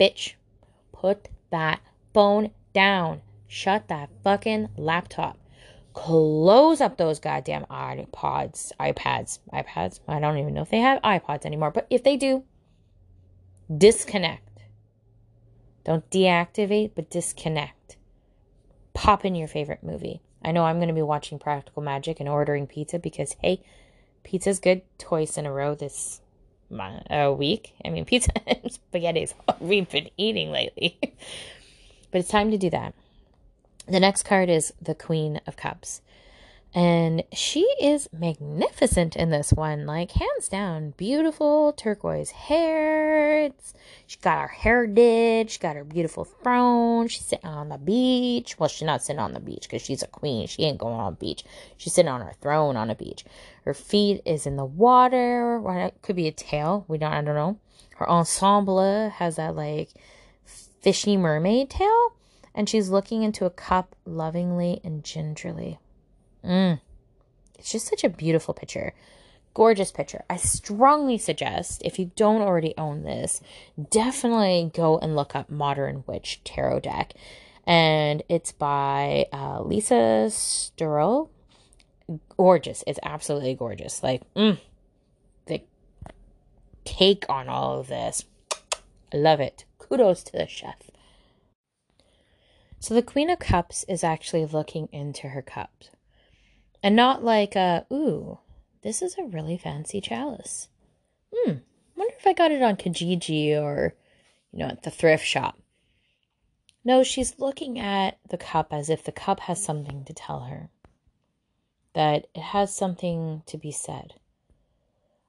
[0.00, 0.32] Bitch,
[0.92, 1.78] put that
[2.12, 3.20] phone down.
[3.46, 5.38] Shut that fucking laptop.
[5.94, 10.00] Close up those goddamn iPods, iPads, iPads.
[10.08, 12.44] I don't even know if they have iPods anymore, but if they do,
[13.76, 14.48] disconnect.
[15.84, 17.96] Don't deactivate, but disconnect.
[18.94, 20.22] Pop in your favorite movie.
[20.44, 23.62] I know I'm going to be watching Practical Magic and ordering pizza because, hey,
[24.22, 26.20] pizza's good twice in a row this
[26.70, 27.74] a uh, week.
[27.84, 30.98] I mean, pizza and spaghetti is all we've been eating lately.
[32.10, 32.94] but it's time to do that.
[33.86, 36.02] The next card is the Queen of Cups.
[36.74, 43.44] And she is magnificent in this one, like hands down, beautiful turquoise hair.
[43.44, 43.74] It's,
[44.06, 45.50] she got her hair did.
[45.50, 47.08] She got her beautiful throne.
[47.08, 48.58] She's sitting on the beach.
[48.58, 50.46] Well, she's not sitting on the beach because she's a queen.
[50.46, 51.44] She ain't going on the beach.
[51.76, 53.26] She's sitting on her throne on a beach.
[53.66, 55.58] Her feet is in the water.
[55.58, 56.86] Or it could be a tail.
[56.88, 57.12] We don't.
[57.12, 57.58] I don't know.
[57.96, 59.90] Her ensemble has that like
[60.82, 62.14] fishy mermaid tail,
[62.54, 65.78] and she's looking into a cup lovingly and gingerly.
[66.44, 66.80] Mm.
[67.58, 68.94] It's just such a beautiful picture.
[69.54, 70.24] Gorgeous picture.
[70.30, 73.40] I strongly suggest, if you don't already own this,
[73.90, 77.12] definitely go and look up Modern Witch Tarot Deck.
[77.66, 81.28] And it's by uh, Lisa Sterle.
[82.36, 82.82] Gorgeous.
[82.86, 84.02] It's absolutely gorgeous.
[84.02, 84.58] Like, mm,
[85.46, 85.62] the
[86.84, 88.24] take on all of this.
[89.12, 89.64] I love it.
[89.78, 90.90] Kudos to the chef.
[92.82, 95.90] So the Queen of Cups is actually looking into her cups.
[96.82, 98.40] And not like, uh, ooh,
[98.82, 100.66] this is a really fancy chalice.
[101.32, 101.58] Hmm,
[101.94, 103.94] wonder if I got it on Kijiji or,
[104.50, 105.60] you know, at the thrift shop.
[106.84, 110.68] No, she's looking at the cup as if the cup has something to tell her,
[111.92, 114.14] that it has something to be said.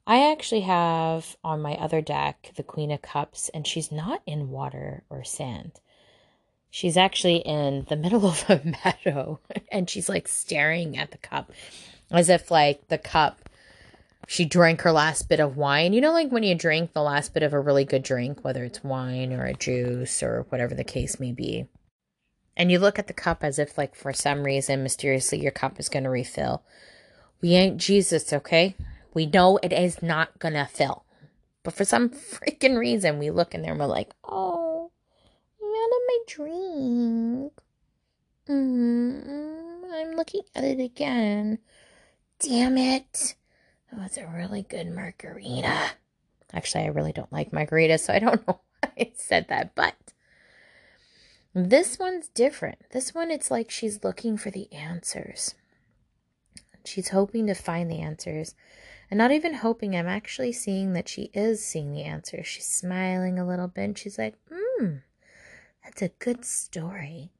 [0.08, 4.50] I actually have on my other deck the Queen of Cups, and she's not in
[4.50, 5.74] water or sand.
[6.76, 9.40] She's actually in the middle of a meadow
[9.72, 11.52] and she's like staring at the cup
[12.10, 13.48] as if like the cup
[14.28, 15.94] she drank her last bit of wine.
[15.94, 18.64] You know, like when you drink the last bit of a really good drink, whether
[18.64, 21.68] it's wine or a juice or whatever the case may be.
[22.58, 25.80] And you look at the cup as if, like, for some reason, mysteriously, your cup
[25.80, 26.64] is going to refill.
[27.42, 28.76] We ain't Jesus, okay?
[29.14, 31.04] We know it is not going to fill.
[31.64, 34.73] But for some freaking reason, we look in there and we're like, oh,
[36.14, 37.54] my drink.
[38.48, 41.60] Mm, I'm looking at it again.
[42.40, 43.36] Damn it.
[43.92, 45.92] That was a really good margarita.
[46.54, 49.96] Actually, I really don't like margaritas, so I don't know why I said that, but
[51.54, 52.80] this one's different.
[52.92, 55.56] This one, it's like she's looking for the answers.
[56.86, 58.56] She's hoping to find the answers.
[59.10, 62.48] And not even hoping, I'm actually seeing that she is seeing the answers.
[62.48, 64.96] She's smiling a little bit and she's like, hmm,
[65.84, 67.32] that's a good story.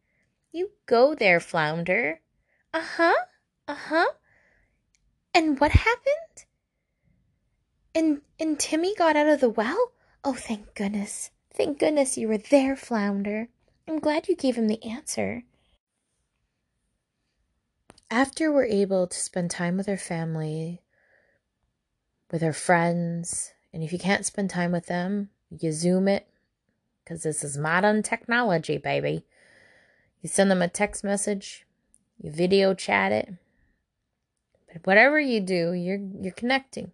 [0.52, 2.22] You go there, Flounder.
[2.74, 3.14] Uh huh,
[3.68, 4.12] uh huh.
[5.34, 6.46] And what happened?
[7.96, 9.94] And and Timmy got out of the well?
[10.24, 11.32] Oh, thank goodness.
[11.54, 13.50] Thank goodness you were there, Flounder.
[13.88, 15.44] I'm glad you gave him the answer.
[18.10, 20.82] After we're able to spend time with our family,
[22.32, 26.28] with our friends, and if you can't spend time with them, you zoom it
[27.04, 29.26] because this is modern technology, baby.
[30.22, 31.66] You send them a text message,
[32.22, 33.34] you video chat it.
[34.72, 36.92] But whatever you do, you're you're connecting.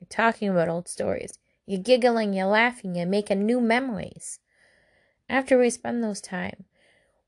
[0.00, 1.38] You're talking about old stories.
[1.66, 4.40] You're giggling, you're laughing, you're making new memories.
[5.28, 6.64] After we spend those time,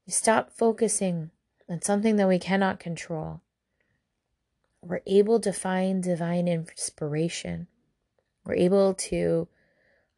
[0.07, 1.31] we stop focusing
[1.69, 3.41] on something that we cannot control.
[4.83, 7.67] We're able to find divine inspiration.
[8.45, 9.49] We're able to,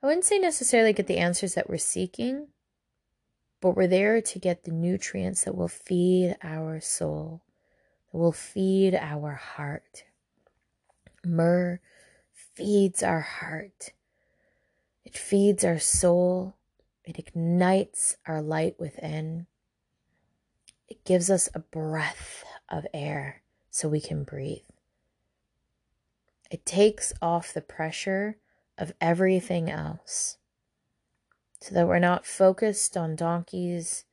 [0.03, 2.49] I wouldn't say necessarily get the answers that we're seeking,
[3.61, 7.43] but we're there to get the nutrients that will feed our soul,
[8.13, 10.05] that will feed our heart.
[11.25, 11.81] Myrrh
[12.55, 13.93] feeds our heart,
[15.05, 16.55] it feeds our soul,
[17.05, 19.47] it ignites our light within,
[20.87, 24.63] it gives us a breath of air so we can breathe.
[26.51, 28.39] It takes off the pressure
[28.79, 30.39] of everything else
[31.61, 34.05] so that we're not focused on donkeys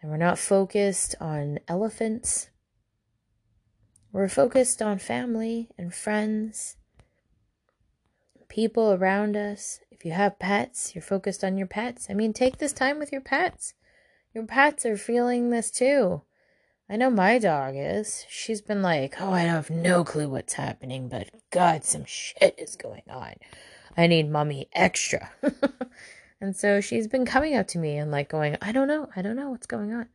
[0.00, 2.50] and we're not focused on elephants.
[4.12, 6.76] We're focused on family and friends,
[8.48, 9.80] people around us.
[9.90, 12.08] If you have pets, you're focused on your pets.
[12.10, 13.74] I mean, take this time with your pets.
[14.34, 16.22] Your pets are feeling this too.
[16.88, 18.26] I know my dog is.
[18.28, 22.76] She's been like, oh, I have no clue what's happening, but God, some shit is
[22.76, 23.34] going on.
[23.96, 25.30] I need mommy extra.
[26.44, 29.22] And so she's been coming up to me and like going, I don't know, I
[29.22, 30.08] don't know what's going on.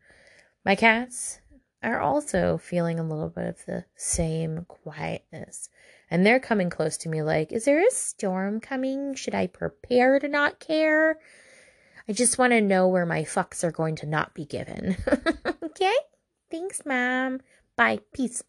[0.63, 1.39] My cats
[1.81, 5.69] are also feeling a little bit of the same quietness.
[6.11, 9.15] And they're coming close to me like, is there a storm coming?
[9.15, 11.17] Should I prepare to not care?
[12.07, 14.97] I just want to know where my fucks are going to not be given.
[15.63, 15.95] okay?
[16.51, 17.39] Thanks, mom.
[17.75, 18.01] Bye.
[18.13, 18.43] Peace.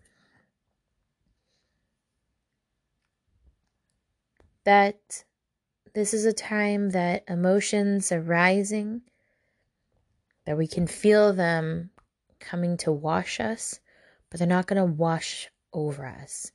[4.71, 5.25] That
[5.97, 9.03] this is a time that emotions are rising,
[10.47, 11.91] that we can feel them
[12.39, 13.81] coming to wash us,
[14.31, 16.53] but they're not going to wash over us.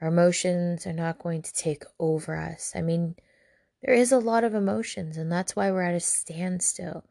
[0.00, 2.70] Our emotions are not going to take over us.
[2.76, 3.16] I mean,
[3.82, 7.02] there is a lot of emotions, and that's why we're at a standstill.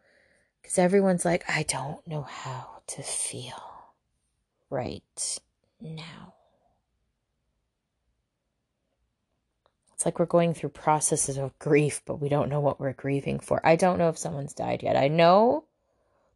[0.62, 3.92] Because everyone's like, I don't know how to feel
[4.70, 5.40] right
[5.82, 6.35] now.
[10.06, 13.60] Like we're going through processes of grief, but we don't know what we're grieving for.
[13.66, 14.96] I don't know if someone's died yet.
[14.96, 15.66] I know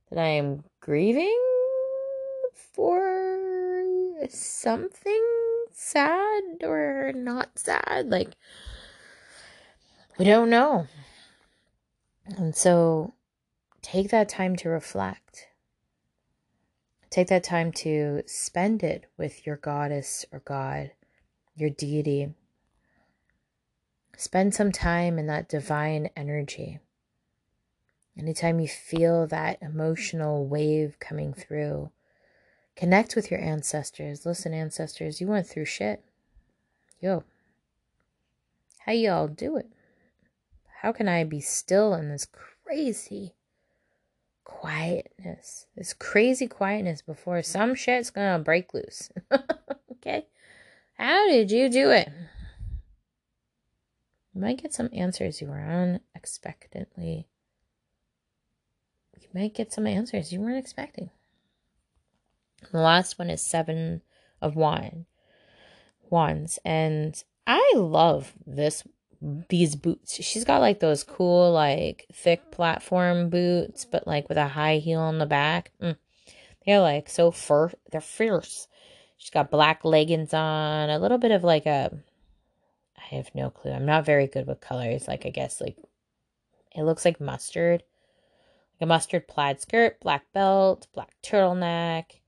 [0.09, 1.39] that I am grieving
[2.73, 3.83] for
[4.27, 5.25] something
[5.71, 8.09] sad or not sad.
[8.09, 8.31] Like,
[10.17, 10.87] we don't know.
[12.37, 13.13] And so
[13.81, 15.47] take that time to reflect.
[17.09, 20.91] Take that time to spend it with your goddess or God,
[21.55, 22.33] your deity,
[24.19, 26.79] Spend some time in that divine energy.
[28.17, 31.89] Anytime you feel that emotional wave coming through,
[32.75, 34.25] connect with your ancestors.
[34.25, 36.03] Listen, ancestors, you went through shit.
[36.99, 37.23] Yo,
[38.79, 39.71] how y'all do it?
[40.81, 42.27] How can I be still in this
[42.65, 43.35] crazy
[44.43, 45.67] quietness?
[45.77, 49.11] This crazy quietness before some shit's gonna break loose.
[49.93, 50.25] okay?
[50.95, 52.11] How did you do it?
[54.33, 57.27] You might get some answers you were unexpectedly.
[59.19, 61.09] You might get some answers you weren't expecting.
[62.71, 64.01] The last one is seven
[64.41, 65.05] of wine
[66.09, 68.83] wands, and I love this
[69.21, 70.23] these boots.
[70.23, 74.99] She's got like those cool, like thick platform boots, but like with a high heel
[74.99, 75.71] on the back.
[75.81, 75.97] Mm.
[76.65, 77.71] They're like so fur.
[77.91, 78.67] They're fierce.
[79.17, 81.97] She's got black leggings on, a little bit of like a
[82.99, 83.71] I have no clue.
[83.71, 85.07] I'm not very good with colors.
[85.07, 85.77] Like, I guess, like,
[86.75, 87.83] it looks like mustard.
[88.73, 92.19] Like a mustard plaid skirt, black belt, black turtleneck.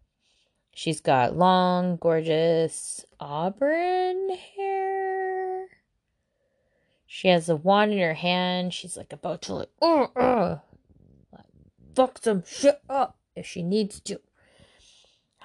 [0.73, 5.67] She's got long, gorgeous auburn hair.
[7.05, 8.73] She has a wand in her hand.
[8.73, 10.59] She's like about to like, uh, uh,
[11.31, 11.45] like
[11.93, 14.19] fuck some shit up if she needs to.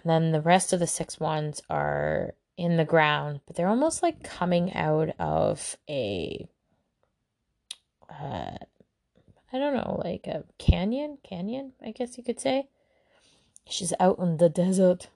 [0.03, 4.02] And then the rest of the six wands are in the ground, but they're almost
[4.02, 6.46] like coming out of a
[8.11, 8.57] uh
[9.52, 12.68] I don't know, like a canyon, canyon, I guess you could say.
[13.68, 15.09] She's out in the desert.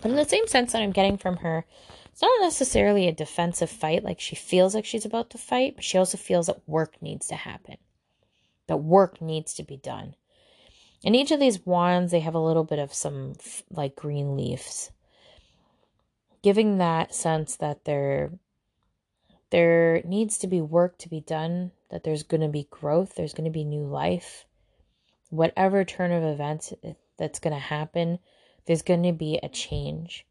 [0.00, 1.64] But in the same sense that I'm getting from her,
[2.12, 4.04] it's not necessarily a defensive fight.
[4.04, 7.26] Like she feels like she's about to fight, but she also feels that work needs
[7.28, 7.76] to happen,
[8.66, 10.14] that work needs to be done.
[11.02, 13.34] In each of these wands, they have a little bit of some
[13.70, 14.90] like green leaves,
[16.44, 18.30] giving that sense that there,
[19.48, 23.32] there needs to be work to be done, that there's going to be growth, there's
[23.32, 24.44] going to be new life.
[25.30, 26.74] Whatever turn of events
[27.16, 28.18] that's going to happen,
[28.66, 30.26] there's going to be a change.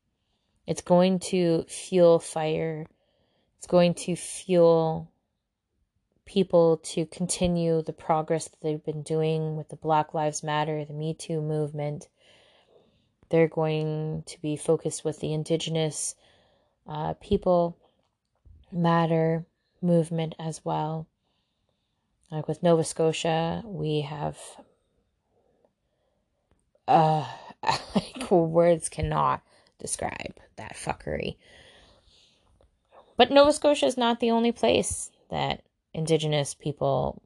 [0.68, 2.86] It's going to fuel fire.
[3.58, 5.12] It's going to fuel
[6.26, 10.94] people to continue the progress that they've been doing with the Black Lives Matter, the
[10.94, 12.08] Me Too movement.
[13.34, 16.14] They're going to be focused with the Indigenous
[16.88, 17.76] uh, people
[18.72, 19.44] matter
[19.82, 21.08] movement as well.
[22.30, 24.38] Like with Nova Scotia, we have
[26.88, 27.26] uh
[27.96, 29.42] like words cannot
[29.80, 31.38] describe that fuckery.
[33.18, 37.20] But Nova Scotia is not the only place that indigenous people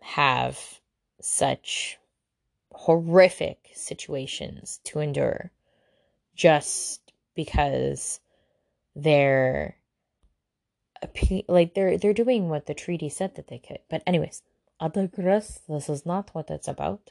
[0.00, 0.60] have
[1.22, 1.96] such
[2.78, 5.50] horrific situations to endure
[6.36, 8.20] just because
[8.94, 9.76] they're
[11.48, 13.80] like they're they're doing what the treaty said that they could.
[13.90, 14.42] But anyways,
[14.78, 15.60] I digress.
[15.68, 17.10] This is not what it's about.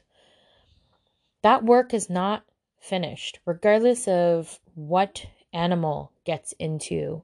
[1.42, 2.44] That work is not
[2.80, 7.22] finished, regardless of what animal gets into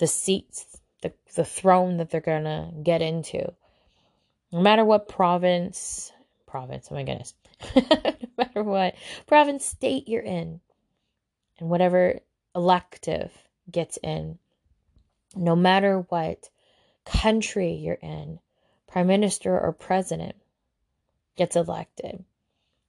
[0.00, 3.52] the seats, the, the throne that they're gonna get into.
[4.50, 6.12] No matter what province,
[6.52, 7.32] province, oh my goodness,
[7.74, 8.94] no matter what
[9.26, 10.60] province, state you're in,
[11.58, 12.20] and whatever
[12.54, 13.32] elective
[13.70, 14.38] gets in,
[15.34, 16.50] no matter what
[17.06, 18.38] country you're in,
[18.86, 20.36] prime minister or president
[21.36, 22.22] gets elected,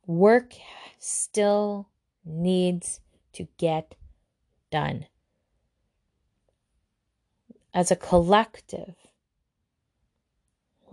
[0.05, 0.53] work
[0.99, 1.88] still
[2.26, 2.99] needs
[3.32, 3.95] to get
[4.72, 5.05] done.
[7.74, 8.95] As a collective,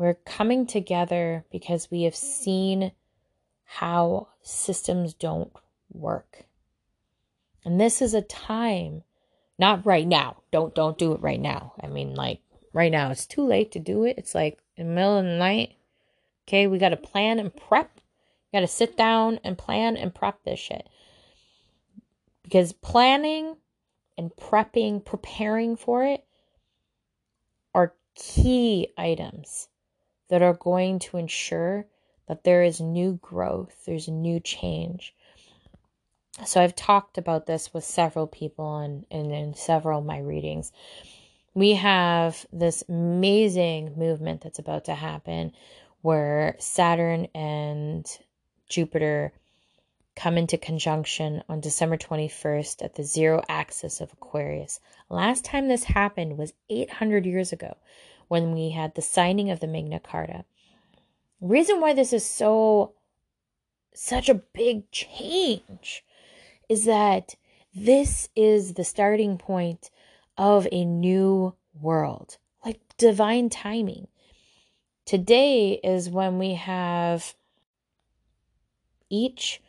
[0.00, 2.90] we're coming together because we have seen
[3.64, 5.52] how systems don't
[5.92, 6.46] work.
[7.66, 9.02] And this is a time
[9.58, 10.38] not right now.
[10.50, 11.74] Don't don't do it right now.
[11.82, 12.40] I mean like
[12.72, 14.16] right now it's too late to do it.
[14.16, 15.74] It's like in the middle of the night.
[16.48, 17.90] Okay, we got to plan and prep.
[18.50, 20.88] You got to sit down and plan and prep this shit.
[22.42, 23.56] Because planning
[24.16, 26.24] and prepping, preparing for it
[27.74, 29.68] are key items
[30.30, 31.86] that are going to ensure
[32.26, 35.14] that there is new growth, there's new change.
[36.46, 40.20] So I've talked about this with several people and in, in, in several of my
[40.20, 40.72] readings.
[41.52, 45.52] We have this amazing movement that's about to happen
[46.02, 48.06] where Saturn and
[48.68, 49.32] Jupiter
[50.14, 54.78] come into conjunction on December 21st at the zero axis of Aquarius.
[55.08, 57.76] Last time this happened was 800 years ago
[58.30, 60.44] when we had the signing of the Magna Carta.
[61.40, 62.92] Reason why this is so
[63.92, 66.04] such a big change
[66.68, 67.34] is that
[67.74, 69.90] this is the starting point
[70.38, 74.06] of a new world, like divine timing.
[75.04, 77.34] Today is when we have
[79.08, 79.60] each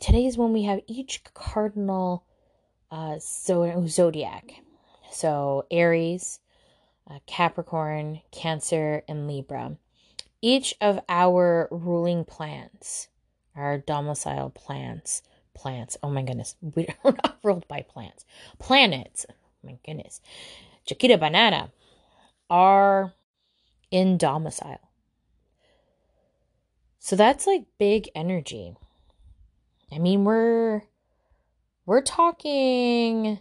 [0.00, 2.24] today is when we have each cardinal
[2.90, 4.62] uh, zodiac.
[5.10, 6.40] So Aries,
[7.10, 9.76] uh, Capricorn, Cancer, and Libra.
[10.42, 13.08] Each of our ruling plants
[13.56, 15.22] our domicile plants
[15.54, 18.24] plants oh my goodness we're not ruled by plants
[18.58, 19.34] planets oh
[19.64, 20.20] my goodness
[20.86, 21.70] chiquita banana
[22.48, 23.12] are
[23.90, 24.80] in domicile
[26.98, 28.74] so that's like big energy
[29.92, 30.82] i mean we're
[31.86, 33.40] we're talking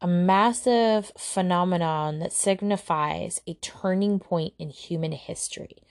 [0.00, 5.82] a massive phenomenon that signifies a turning point in human history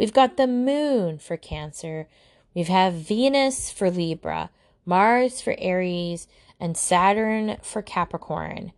[0.00, 2.08] We've got the moon for Cancer.
[2.54, 4.48] We've have Venus for Libra,
[4.86, 6.26] Mars for Aries,
[6.58, 8.72] and Saturn for Capricorn.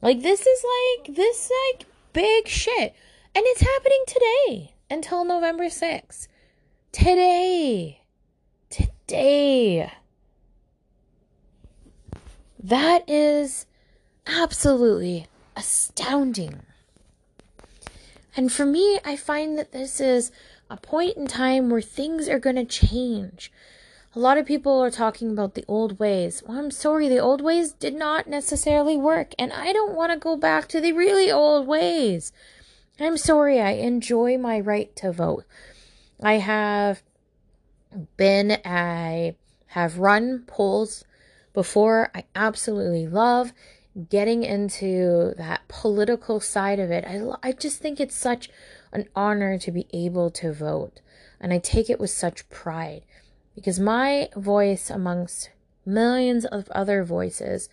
[0.00, 2.94] Like this is like this like big shit.
[3.34, 6.26] And it's happening today until November 6th.
[6.90, 8.00] Today.
[8.70, 9.92] Today.
[12.58, 13.66] That is
[14.26, 16.60] absolutely astounding.
[18.36, 20.30] And for me, I find that this is
[20.68, 23.50] a point in time where things are going to change.
[24.14, 26.42] A lot of people are talking about the old ways.
[26.46, 30.18] Well, I'm sorry, the old ways did not necessarily work, and I don't want to
[30.18, 32.32] go back to the really old ways.
[32.98, 35.44] I'm sorry, I enjoy my right to vote.
[36.22, 37.02] I have
[38.16, 39.36] been, I
[39.68, 41.04] have run polls
[41.52, 42.10] before.
[42.14, 43.52] I absolutely love
[44.08, 47.04] getting into that political side of it.
[47.04, 48.50] I, I just think it's such
[48.92, 51.00] an honor to be able to vote.
[51.40, 53.02] And I take it with such pride
[53.54, 55.50] because my voice, amongst
[55.84, 57.68] millions of other voices,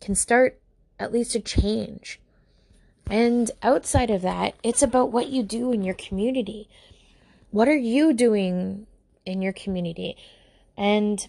[0.00, 0.60] can start
[0.98, 2.20] at least a change.
[3.10, 6.68] And outside of that, it's about what you do in your community.
[7.50, 8.86] What are you doing
[9.24, 10.16] in your community?
[10.76, 11.26] And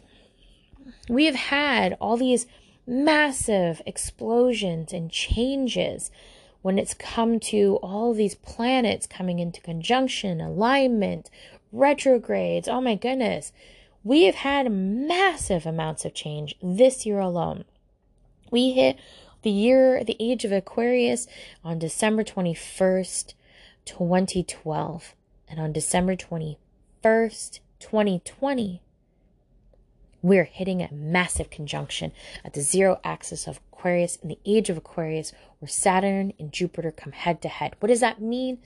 [1.08, 2.46] we have had all these
[2.90, 6.10] massive explosions and changes
[6.64, 11.30] when it's come to all these planets coming into conjunction, alignment,
[11.72, 12.68] retrogrades.
[12.68, 13.54] Oh my goodness.
[14.04, 17.66] We have had massive amounts of change this year alone.
[18.50, 18.98] We hit
[19.44, 21.28] the year, the age of Aquarius
[21.64, 23.34] on December 21st,
[23.86, 25.16] 2012.
[25.48, 28.82] And on December 21st, 2020,
[30.22, 32.12] we're hitting a massive conjunction
[32.44, 36.92] at the zero axis of Aquarius in the age of Aquarius, where Saturn and Jupiter
[36.92, 37.76] come head to head.
[37.80, 38.60] What does that mean?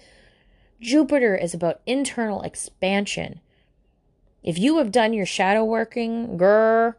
[0.82, 3.39] Jupiter is about internal expansion.
[4.43, 6.95] If you have done your shadow working, grr,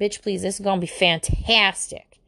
[0.00, 2.20] bitch, please, this is going to be fantastic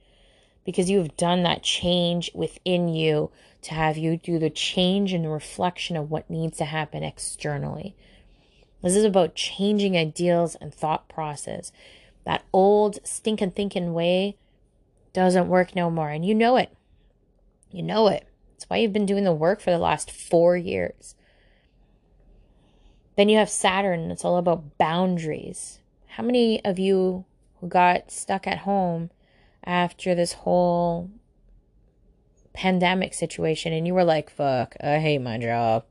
[0.65, 3.31] because you have done that change within you
[3.63, 7.95] to have you do the change and the reflection of what needs to happen externally.
[8.85, 11.73] This is about changing ideals and thought process.
[12.27, 14.37] That old stinking thinking way
[15.15, 16.11] doesn't work no more.
[16.11, 16.71] And you know it.
[17.71, 18.29] You know it.
[18.53, 21.15] That's why you've been doing the work for the last four years.
[23.17, 24.11] Then you have Saturn.
[24.11, 25.79] It's all about boundaries.
[26.09, 27.25] How many of you
[27.61, 29.11] who got stuck at home
[29.65, 31.11] after this whole
[32.53, 35.85] pandemic situation and you were like, fuck, I hate my job?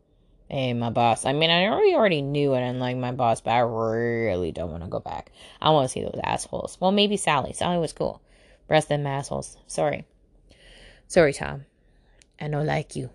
[0.50, 1.26] Hey, my boss.
[1.26, 4.72] I mean, I already already knew I didn't like my boss, but I really don't
[4.72, 5.32] want to go back.
[5.62, 6.78] I want to see those assholes.
[6.80, 7.54] Well, maybe Sally.
[7.54, 8.22] Sally was cool.
[8.70, 9.58] Rest them assholes.
[9.68, 10.06] Sorry.
[11.08, 11.66] Sorry, Tom.
[12.39, 13.10] I don't like you.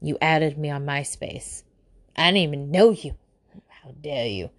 [0.00, 1.64] You added me on MySpace.
[2.16, 3.14] I didn't even know you.
[3.68, 4.50] How dare you?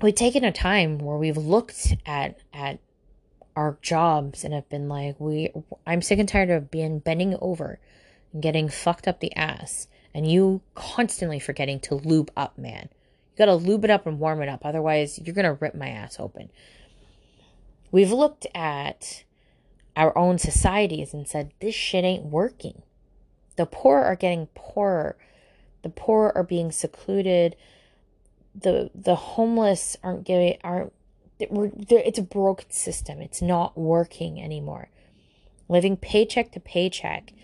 [0.00, 2.78] We've taken a time where we've looked at at
[3.56, 5.52] our jobs and have been like, we.
[5.86, 7.80] I'm sick and tired of being bending over
[8.32, 12.88] and getting fucked up the ass and you constantly forgetting to lube up, man.
[12.90, 14.64] You gotta lube it up and warm it up.
[14.64, 16.48] Otherwise, you're gonna rip my ass open.
[17.92, 19.24] We've looked at
[19.94, 22.80] our own societies and said, this shit ain't working.
[23.56, 25.18] The poor are getting poorer.
[25.82, 27.54] The poor are being secluded.
[28.54, 30.94] The the homeless aren't getting aren't
[31.38, 33.20] it's a broken system.
[33.20, 34.88] It's not working anymore.
[35.68, 37.34] Living paycheck to paycheck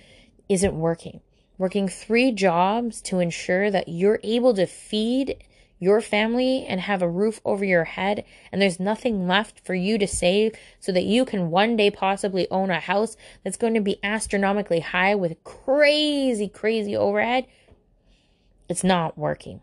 [0.48, 1.20] isn't working
[1.62, 5.36] working three jobs to ensure that you're able to feed
[5.78, 9.96] your family and have a roof over your head and there's nothing left for you
[9.96, 13.80] to save so that you can one day possibly own a house that's going to
[13.80, 17.46] be astronomically high with crazy crazy overhead
[18.68, 19.60] it's not working.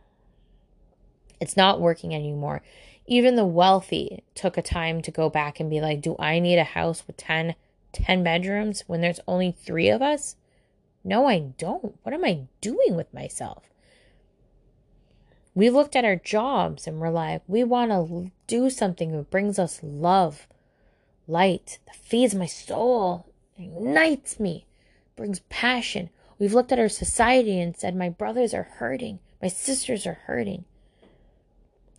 [1.41, 2.61] It's not working anymore.
[3.07, 6.59] Even the wealthy took a time to go back and be like do i need
[6.59, 7.55] a house with 10
[7.91, 10.35] 10 bedrooms when there's only 3 of us
[11.03, 11.95] no, I don't.
[12.03, 13.63] What am I doing with myself?
[15.55, 19.59] We looked at our jobs and we're like, we want to do something that brings
[19.59, 20.47] us love,
[21.27, 23.27] light, that feeds my soul,
[23.57, 24.67] ignites me,
[25.15, 26.09] brings passion.
[26.37, 30.65] We've looked at our society and said, my brothers are hurting, my sisters are hurting.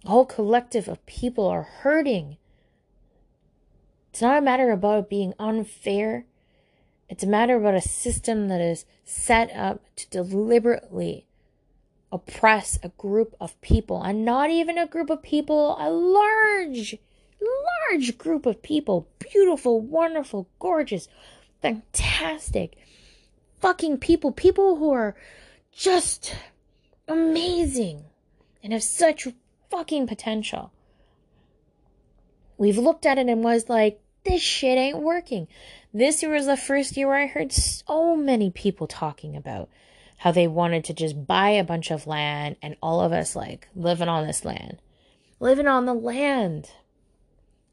[0.05, 2.38] A whole collective of people are hurting.
[4.11, 6.24] It's not a matter about being unfair.
[7.11, 11.26] It's a matter about a system that is set up to deliberately
[12.12, 16.96] oppress a group of people, and not even a group of people, a large,
[17.90, 19.08] large group of people.
[19.18, 21.08] Beautiful, wonderful, gorgeous,
[21.61, 22.76] fantastic,
[23.58, 24.30] fucking people.
[24.30, 25.16] People who are
[25.72, 26.36] just
[27.08, 28.04] amazing
[28.62, 29.26] and have such
[29.68, 30.70] fucking potential.
[32.56, 35.48] We've looked at it and was like, this shit ain't working.
[35.92, 39.68] This year was the first year I heard so many people talking about
[40.18, 43.68] how they wanted to just buy a bunch of land and all of us like
[43.74, 44.78] living on this land.
[45.40, 46.70] Living on the land.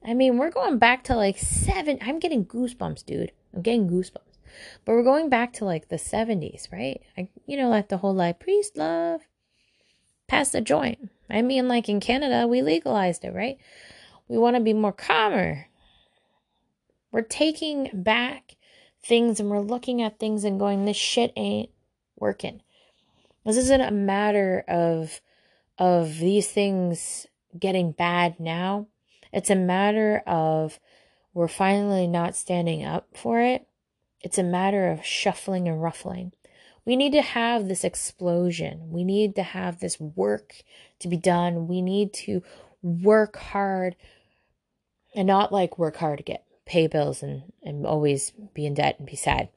[0.06, 2.00] I mean, we're going back to like seven.
[2.02, 3.34] I'm getting goosebumps, dude.
[3.54, 4.22] I'm getting goosebumps.
[4.86, 7.02] But we're going back to like the 70s, right?
[7.18, 9.22] I, you know, like the whole like priest love,
[10.28, 11.10] pass the joint.
[11.30, 13.58] I mean, like in Canada, we legalized it, right?
[14.28, 15.68] We want to be more calmer.
[17.12, 18.56] We're taking back
[19.04, 21.70] things and we're looking at things and going, this shit ain't
[22.18, 22.62] working.
[23.46, 25.22] This isn't a matter of
[25.78, 27.28] of these things
[27.58, 28.88] getting bad now.
[29.32, 30.80] It's a matter of
[31.34, 33.68] we're finally not standing up for it.
[34.22, 36.34] It's a matter of shuffling and ruffling.
[36.84, 38.90] We need to have this explosion.
[38.90, 40.64] We need to have this work
[41.00, 41.68] to be done.
[41.68, 42.42] We need to
[42.82, 43.96] work hard
[45.14, 48.96] and not like work hard to get pay bills and, and always be in debt
[49.00, 49.50] and be sad.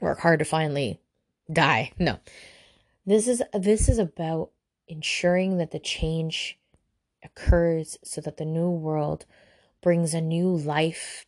[0.00, 1.00] Work hard to finally
[1.50, 1.92] die.
[1.98, 2.18] No.
[3.06, 4.50] This is this is about
[4.88, 6.58] ensuring that the change
[7.24, 9.24] occurs so that the new world
[9.80, 11.26] brings a new life,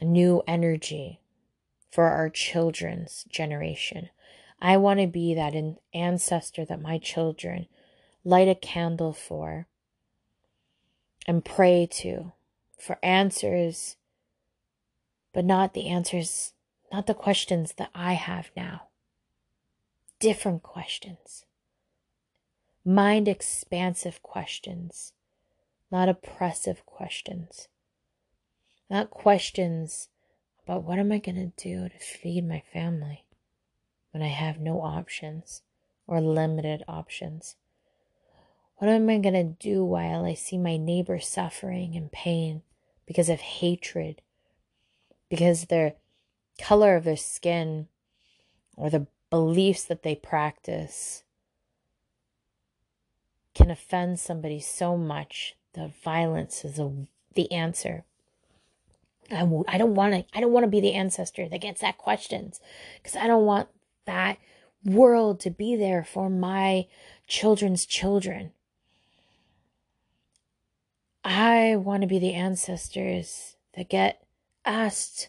[0.00, 1.20] a new energy
[1.90, 4.08] for our children's generation.
[4.60, 7.66] I want to be that an ancestor that my children
[8.24, 9.66] light a candle for
[11.26, 12.32] and pray to
[12.82, 13.96] for answers,
[15.32, 16.52] but not the answers,
[16.92, 18.88] not the questions that I have now.
[20.18, 21.46] Different questions
[22.84, 25.12] mind expansive questions,
[25.92, 27.68] not oppressive questions,
[28.90, 30.08] not questions
[30.64, 33.24] about what am I going to do to feed my family
[34.10, 35.62] when I have no options
[36.08, 37.54] or limited options.
[38.78, 42.62] What am I going to do while I see my neighbor suffering and pain
[43.12, 44.22] because of hatred,
[45.28, 45.92] because their
[46.58, 47.86] color of their skin
[48.74, 51.22] or the beliefs that they practice
[53.54, 56.90] can offend somebody so much that violence is a,
[57.34, 58.04] the answer.
[59.30, 61.82] I w- I don't want to I don't want to be the ancestor that gets
[61.82, 62.60] that questions
[62.96, 63.68] because I don't want
[64.06, 64.38] that
[64.86, 66.86] world to be there for my
[67.26, 68.52] children's children.
[71.24, 74.24] I want to be the ancestors that get
[74.64, 75.28] asked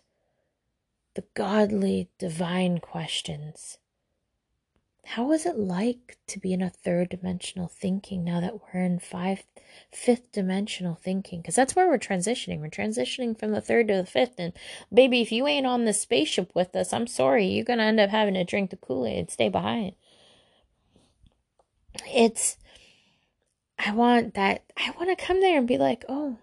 [1.15, 3.77] the godly divine questions.
[5.05, 8.99] How was it like to be in a third dimensional thinking now that we're in
[8.99, 9.43] five
[9.91, 11.41] fifth dimensional thinking?
[11.41, 12.61] Because that's where we're transitioning.
[12.61, 14.53] We're transitioning from the third to the fifth and
[14.91, 18.09] baby if you ain't on the spaceship with us i'm sorry you're gonna end up
[18.09, 19.93] having to drink the kool-aid and stay behind.
[22.07, 22.57] It's
[23.85, 26.37] i want that i want to come there and be like oh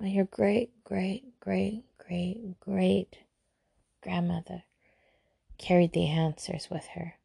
[0.00, 3.18] your great great great great great
[4.02, 4.64] grandmother
[5.58, 7.16] carried the answers with her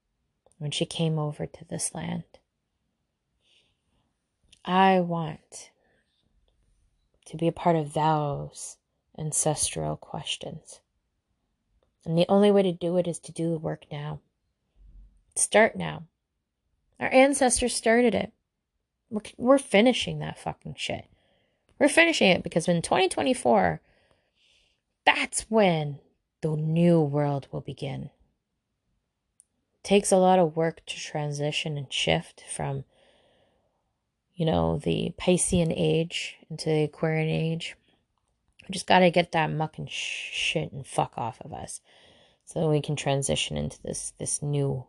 [0.57, 2.23] when she came over to this land.
[4.65, 5.71] I want
[7.25, 8.77] to be a part of those
[9.17, 10.79] ancestral questions.
[12.05, 14.19] And the only way to do it is to do the work now.
[15.35, 16.03] Start now.
[16.99, 18.31] Our ancestors started it.
[19.13, 21.05] We're, we're finishing that fucking shit.
[21.77, 23.79] We're finishing it because in 2024,
[25.05, 25.99] that's when
[26.41, 28.09] the new world will begin.
[29.83, 32.85] Takes a lot of work to transition and shift from
[34.33, 37.75] you know the piscean age into the aquarian age.
[38.67, 41.81] We just got to get that muck and sh- shit and fuck off of us
[42.45, 44.85] so we can transition into this this new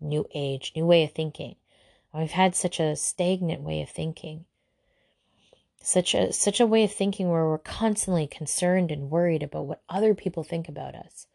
[0.00, 1.56] new age new way of thinking
[2.18, 4.44] we've had such a stagnant way of thinking
[5.80, 9.82] such a such a way of thinking where we're constantly concerned and worried about what
[9.88, 11.26] other people think about us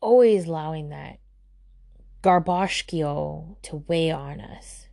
[0.00, 1.18] always allowing that
[2.22, 4.86] garboshkio to weigh on us.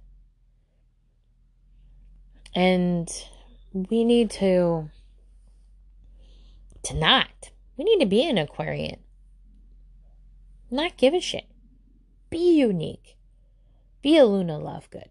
[2.55, 3.09] And
[3.73, 4.89] we need to
[6.83, 7.51] to not.
[7.75, 8.99] We need to be an Aquarian.
[10.71, 11.45] Not give a shit.
[12.29, 13.16] Be unique.
[14.07, 15.09] Be a Luna Lovegood.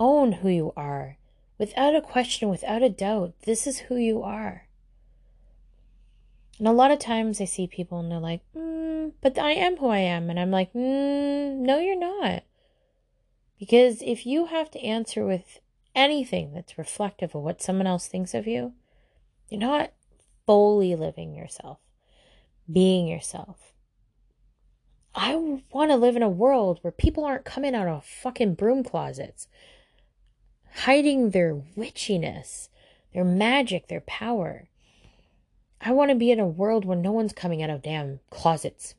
[0.00, 1.18] Own who you are.
[1.58, 4.68] Without a question, without a doubt, this is who you are.
[6.58, 9.76] And a lot of times I see people and they're like, mm, but I am
[9.76, 10.30] who I am.
[10.30, 12.44] And I'm like, mm, no, you're not.
[13.58, 15.60] Because if you have to answer with
[15.94, 18.72] anything that's reflective of what someone else thinks of you,
[19.50, 19.92] you're not
[20.46, 21.80] fully living yourself,
[22.72, 23.74] being yourself.
[25.18, 25.34] I
[25.72, 29.48] want to live in a world where people aren't coming out of fucking broom closets,
[30.74, 32.68] hiding their witchiness,
[33.14, 34.68] their magic, their power.
[35.80, 38.94] I want to be in a world where no one's coming out of damn closets.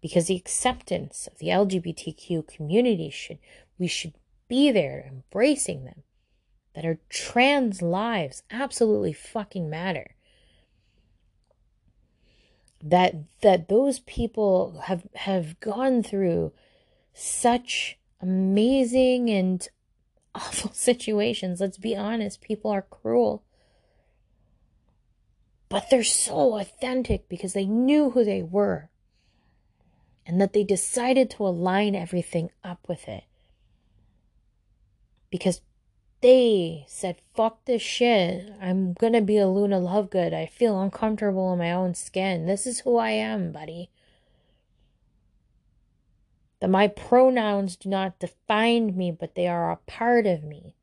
[0.00, 3.38] Because the acceptance of the LGBTQ community should,
[3.80, 4.14] we should
[4.46, 6.04] be there embracing them.
[6.74, 10.13] That our trans lives absolutely fucking matter.
[12.86, 16.52] That, that those people have, have gone through
[17.14, 19.66] such amazing and
[20.34, 21.60] awful situations.
[21.60, 23.42] Let's be honest, people are cruel.
[25.68, 28.90] But they're so authentic because they knew who they were
[30.26, 33.24] and that they decided to align everything up with it.
[35.30, 35.60] Because
[36.24, 38.50] they said, fuck this shit.
[38.58, 40.32] I'm gonna be a Luna Lovegood.
[40.32, 42.46] I feel uncomfortable in my own skin.
[42.46, 43.90] This is who I am, buddy.
[46.60, 50.74] That my pronouns do not define me, but they are a part of me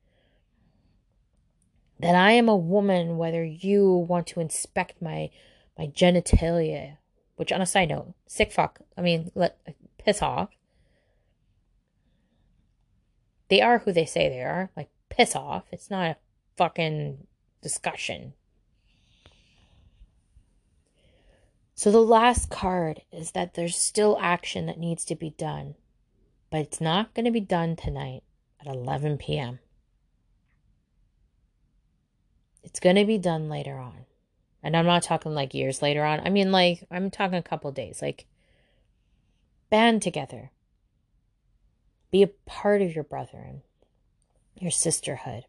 [2.00, 5.32] that I am a woman, whether you want to inspect my
[5.76, 6.98] my genitalia,
[7.36, 8.80] which on a side note, sick fuck.
[8.96, 9.58] I mean, let
[9.98, 10.50] piss off.
[13.50, 14.70] They are who they say they are.
[14.78, 15.66] Like piss off.
[15.72, 16.18] It's not a
[16.58, 17.28] fucking
[17.62, 18.34] discussion.
[21.76, 25.76] So the last card is that there's still action that needs to be done,
[26.50, 28.24] but it's not going to be done tonight
[28.60, 29.60] at 11 p.m.
[32.64, 34.06] It's going to be done later on.
[34.64, 36.20] And I'm not talking like years later on.
[36.20, 38.00] I mean, like, I'm talking a couple days.
[38.02, 38.28] Like,
[39.72, 40.52] band together.
[42.12, 43.64] Be a part of your brethren,
[44.58, 45.46] your sisterhood,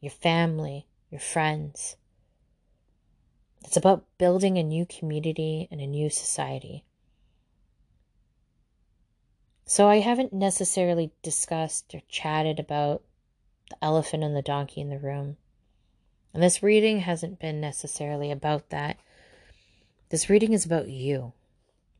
[0.00, 1.96] your family, your friends.
[3.64, 6.84] It's about building a new community and a new society.
[9.64, 13.02] So I haven't necessarily discussed or chatted about
[13.70, 15.38] the elephant and the donkey in the room.
[16.34, 18.98] And this reading hasn't been necessarily about that.
[20.10, 21.32] This reading is about you.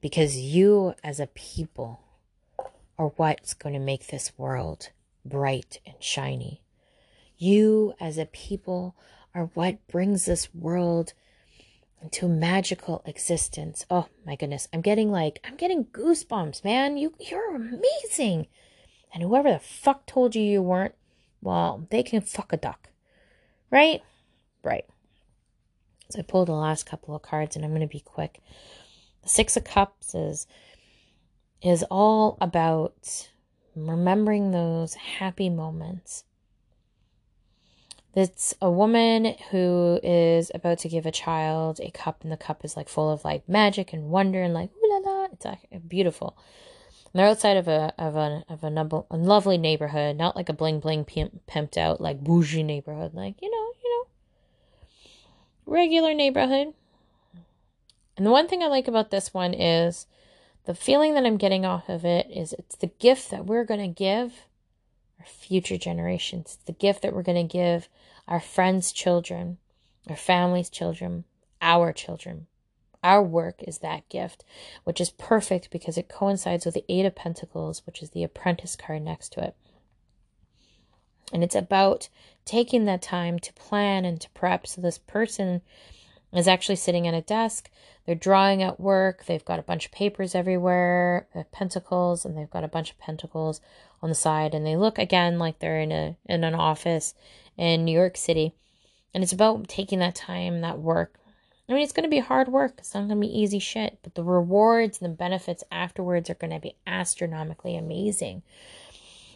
[0.01, 2.01] Because you, as a people,
[2.99, 4.91] are what's going to make this world
[5.25, 6.63] bright and shiny.
[7.37, 8.95] You, as a people,
[9.35, 11.13] are what brings this world
[12.03, 13.87] into magical existence.
[13.91, 14.69] Oh my goodness.
[14.73, 16.97] I'm getting like, I'm getting goosebumps, man.
[16.97, 18.47] You, you're amazing.
[19.13, 20.95] And whoever the fuck told you you weren't,
[21.41, 22.91] well, they can fuck a duck.
[23.71, 24.03] Right?
[24.63, 24.85] Right.
[26.11, 28.41] So I pulled the last couple of cards and I'm going to be quick.
[29.23, 30.47] The 6 of cups is
[31.63, 33.31] is all about
[33.77, 36.25] remembering those happy moments.
[38.15, 42.65] It's a woman who is about to give a child a cup, and the cup
[42.65, 45.25] is like full of like magic and wonder and like ooh la la.
[45.33, 46.37] It's like beautiful.
[47.13, 50.49] And they're outside of a of a of a, nub- a lovely neighborhood, not like
[50.49, 54.07] a bling bling pimp, pimped out like bougie neighborhood, like you know you know
[55.67, 56.73] regular neighborhood.
[58.17, 60.07] And the one thing I like about this one is
[60.65, 63.81] the feeling that I'm getting off of it is it's the gift that we're going
[63.81, 64.47] to give
[65.21, 66.59] our future generations.
[66.67, 67.89] The gift that we're going to give
[68.27, 69.59] our friends' children,
[70.09, 71.25] our family's children,
[71.61, 72.47] our children.
[73.03, 74.45] Our work is that gift,
[74.85, 78.77] which is perfect because it coincides with the Eight of Pentacles, which is the apprentice
[78.77, 79.55] card next to it.
[81.31, 82.09] And it's about
[82.47, 84.67] taking that time to plan and to prep.
[84.67, 85.61] So this person
[86.35, 87.71] is actually sitting at a desk.
[88.07, 89.25] They're drawing at work.
[89.25, 92.99] They've got a bunch of papers everywhere, uh, pentacles, and they've got a bunch of
[92.99, 93.61] pentacles
[94.03, 94.55] on the side.
[94.55, 97.15] And they look again like they're in a in an office
[97.57, 98.53] in New York City.
[99.15, 101.19] And it's about taking that time, that work.
[101.69, 102.75] I mean, it's going to be hard work.
[102.79, 106.35] It's not going to be easy shit, but the rewards and the benefits afterwards are
[106.35, 108.43] going to be astronomically amazing.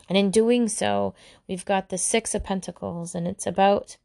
[0.09, 1.15] And in doing so,
[1.47, 3.97] we've got the Six of Pentacles, and it's about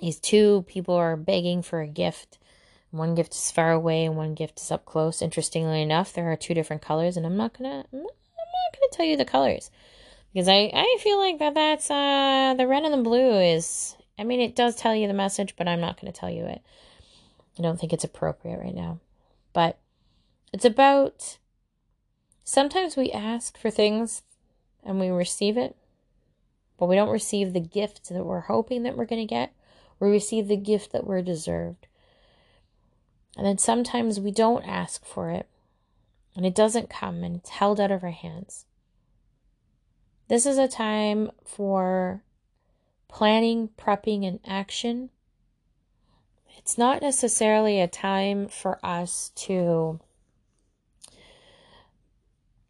[0.00, 2.38] these two people are begging for a gift.
[2.90, 5.22] One gift is far away, and one gift is up close.
[5.22, 8.72] Interestingly enough, there are two different colors, and I'm not gonna I'm not, I'm not
[8.72, 9.70] gonna tell you the colors
[10.32, 13.96] because I I feel like that that's uh the red and the blue is.
[14.18, 16.62] I mean, it does tell you the message, but I'm not gonna tell you it.
[17.58, 19.00] I don't think it's appropriate right now,
[19.52, 19.78] but
[20.52, 21.38] it's about.
[22.48, 24.22] Sometimes we ask for things
[24.84, 25.74] and we receive it,
[26.78, 29.52] but we don't receive the gift that we're hoping that we're to get.
[29.98, 31.86] We receive the gift that we're deserved.
[33.36, 35.46] And then sometimes we don't ask for it
[36.34, 38.66] and it doesn't come and it's held out of our hands.
[40.28, 42.22] This is a time for
[43.08, 45.10] planning, prepping, and action.
[46.58, 50.00] It's not necessarily a time for us to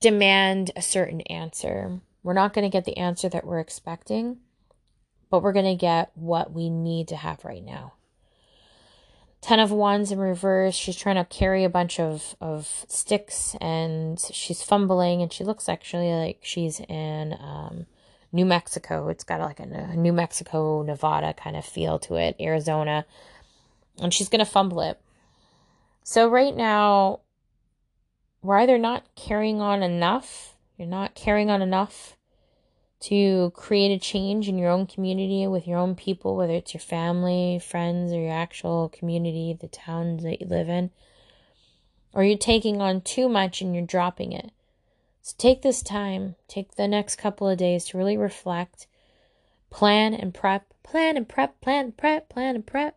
[0.00, 2.00] demand a certain answer.
[2.22, 4.38] We're not going to get the answer that we're expecting,
[5.30, 7.94] but we're going to get what we need to have right now.
[9.40, 10.74] Ten of Wands in reverse.
[10.74, 15.68] She's trying to carry a bunch of, of sticks and she's fumbling and she looks
[15.68, 17.86] actually like she's in um,
[18.32, 19.08] New Mexico.
[19.08, 23.06] It's got like a, a New Mexico, Nevada kind of feel to it, Arizona.
[24.00, 25.00] And she's going to fumble it.
[26.02, 27.20] So right now,
[28.42, 32.15] we're either not carrying on enough You're not carrying on enough
[32.98, 36.80] to create a change in your own community with your own people, whether it's your
[36.80, 40.90] family, friends, or your actual community, the towns that you live in.
[42.12, 44.50] Or you're taking on too much and you're dropping it.
[45.22, 48.86] So take this time, take the next couple of days to really reflect,
[49.70, 52.96] plan and prep, plan and prep, plan and prep, plan and prep.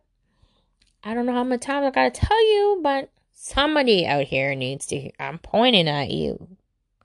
[1.02, 4.86] I don't know how much time I gotta tell you, but somebody out here needs
[4.86, 5.12] to hear.
[5.18, 6.56] I'm pointing at you.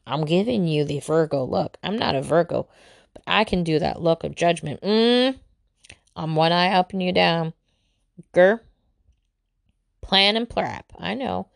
[0.08, 1.78] I'm giving you the Virgo look.
[1.84, 2.68] I'm not a Virgo,
[3.14, 4.82] but I can do that look of judgment.
[4.82, 5.38] Mm,
[6.16, 7.54] I'm one eye up and you down.
[8.34, 8.60] Grr.
[10.02, 10.86] Plan and prep.
[11.00, 11.48] I know.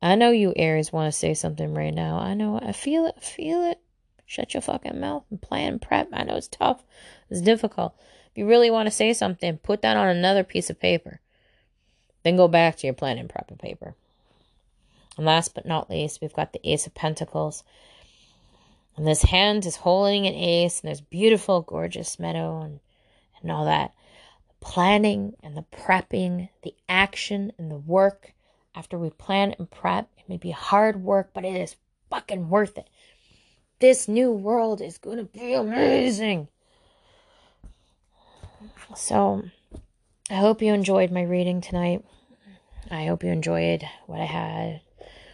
[0.00, 2.18] I know you Aries want to say something right now.
[2.18, 2.60] I know.
[2.62, 3.14] I feel it.
[3.16, 3.80] I feel it.
[4.24, 6.08] Shut your fucking mouth and plan and prep.
[6.12, 6.84] I know it's tough.
[7.30, 7.94] It's difficult.
[8.30, 11.20] If you really want to say something, put that on another piece of paper.
[12.22, 13.94] Then go back to your plan and prep paper.
[15.16, 17.64] And last but not least, we've got the Ace of Pentacles.
[18.96, 22.80] And this hand is holding an ace, and there's beautiful, gorgeous meadow and,
[23.42, 23.92] and all that.
[24.48, 28.32] The planning and the prepping, the action and the work
[28.74, 30.08] after we plan and prep.
[30.16, 31.76] It may be hard work, but it is
[32.08, 32.88] fucking worth it.
[33.80, 36.48] This new world is going to be amazing.
[38.94, 39.44] So,
[40.30, 42.02] I hope you enjoyed my reading tonight.
[42.90, 44.80] I hope you enjoyed what I had,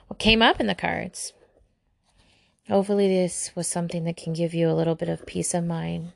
[0.08, 1.32] what came up in the cards.
[2.68, 6.12] Hopefully, this was something that can give you a little bit of peace of mind,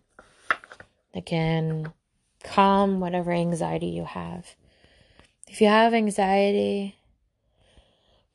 [1.13, 1.93] that can
[2.45, 4.55] calm whatever anxiety you have.
[5.49, 6.97] If you have anxiety,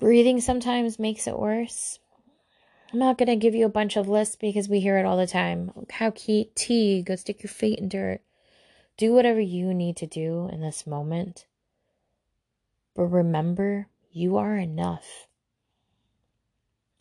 [0.01, 1.99] Breathing sometimes makes it worse.
[2.91, 5.16] I'm not going to give you a bunch of lists because we hear it all
[5.16, 5.72] the time.
[5.91, 8.22] How key tea, go stick your feet in dirt.
[8.97, 11.45] Do whatever you need to do in this moment.
[12.95, 15.28] But remember, you are enough.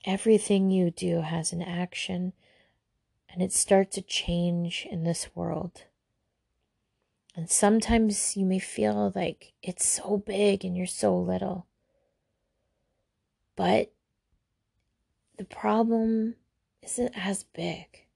[0.04, 2.32] Everything you do has an action
[3.28, 5.84] and it starts to change in this world.
[7.36, 11.66] And sometimes you may feel like it's so big and you're so little.
[13.56, 13.92] But
[15.36, 16.36] the problem
[16.82, 18.06] isn't as big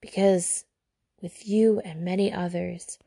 [0.00, 0.64] because
[1.20, 2.98] with you and many others,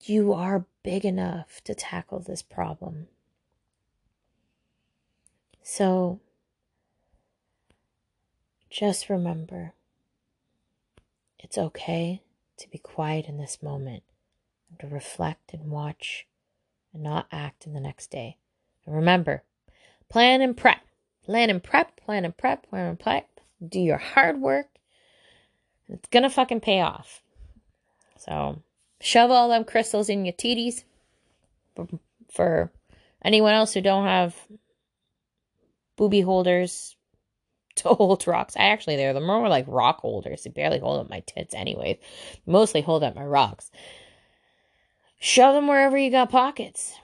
[0.00, 3.08] you are big enough to tackle this problem.
[5.62, 6.20] So
[8.70, 9.74] just remember
[11.38, 12.22] it's okay
[12.58, 14.02] to be quiet in this moment
[14.70, 16.26] and to reflect and watch
[16.92, 18.36] and not act in the next day.
[18.86, 19.42] And remember,
[20.12, 20.80] Plan and prep.
[21.24, 23.26] Plan and prep, plan and prep, plan and prep.
[23.66, 24.66] Do your hard work.
[25.88, 27.22] It's gonna fucking pay off.
[28.18, 28.60] So
[29.00, 30.84] shove all them crystals in your titties.
[32.30, 32.70] For
[33.24, 34.36] anyone else who don't have
[36.02, 36.96] booby holders
[37.76, 38.56] to hold rocks.
[38.56, 40.42] I actually they're the more like rock holders.
[40.42, 41.98] They barely hold up my tits anyways.
[42.44, 43.70] Mostly hold up my rocks.
[45.20, 46.98] Shove them wherever you got pockets.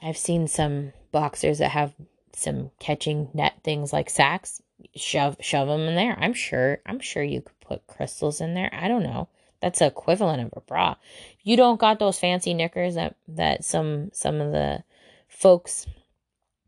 [0.00, 1.92] I've seen some boxers that have
[2.32, 4.62] some catching net things like sacks,
[4.94, 6.16] shove shove them in there.
[6.16, 8.70] I'm sure I'm sure you could put crystals in there.
[8.72, 9.26] I don't know.
[9.60, 10.94] That's equivalent of a bra.
[11.42, 14.84] You don't got those fancy knickers that that some some of the
[15.26, 15.88] folks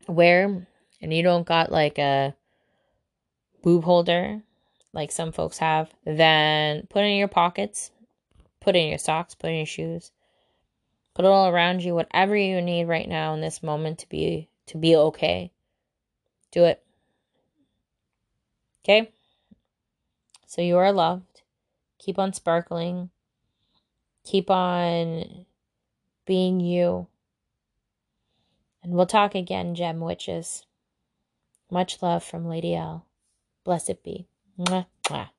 [0.09, 0.67] wear
[1.01, 2.35] and you don't got like a
[3.63, 4.41] boob holder
[4.93, 7.91] like some folks have, then put it in your pockets,
[8.59, 10.11] put it in your socks, put it in your shoes.
[11.13, 14.49] Put it all around you, whatever you need right now in this moment to be
[14.67, 15.51] to be okay.
[16.51, 16.81] Do it.
[18.83, 19.11] Okay?
[20.47, 21.41] So you are loved.
[21.99, 23.09] Keep on sparkling.
[24.23, 25.45] Keep on
[26.25, 27.07] being you.
[28.83, 30.65] And we'll talk again, gem witches.
[31.71, 33.07] Much love from Lady L.
[33.65, 34.27] Blessed be.
[34.59, 35.29] Mwah, mwah.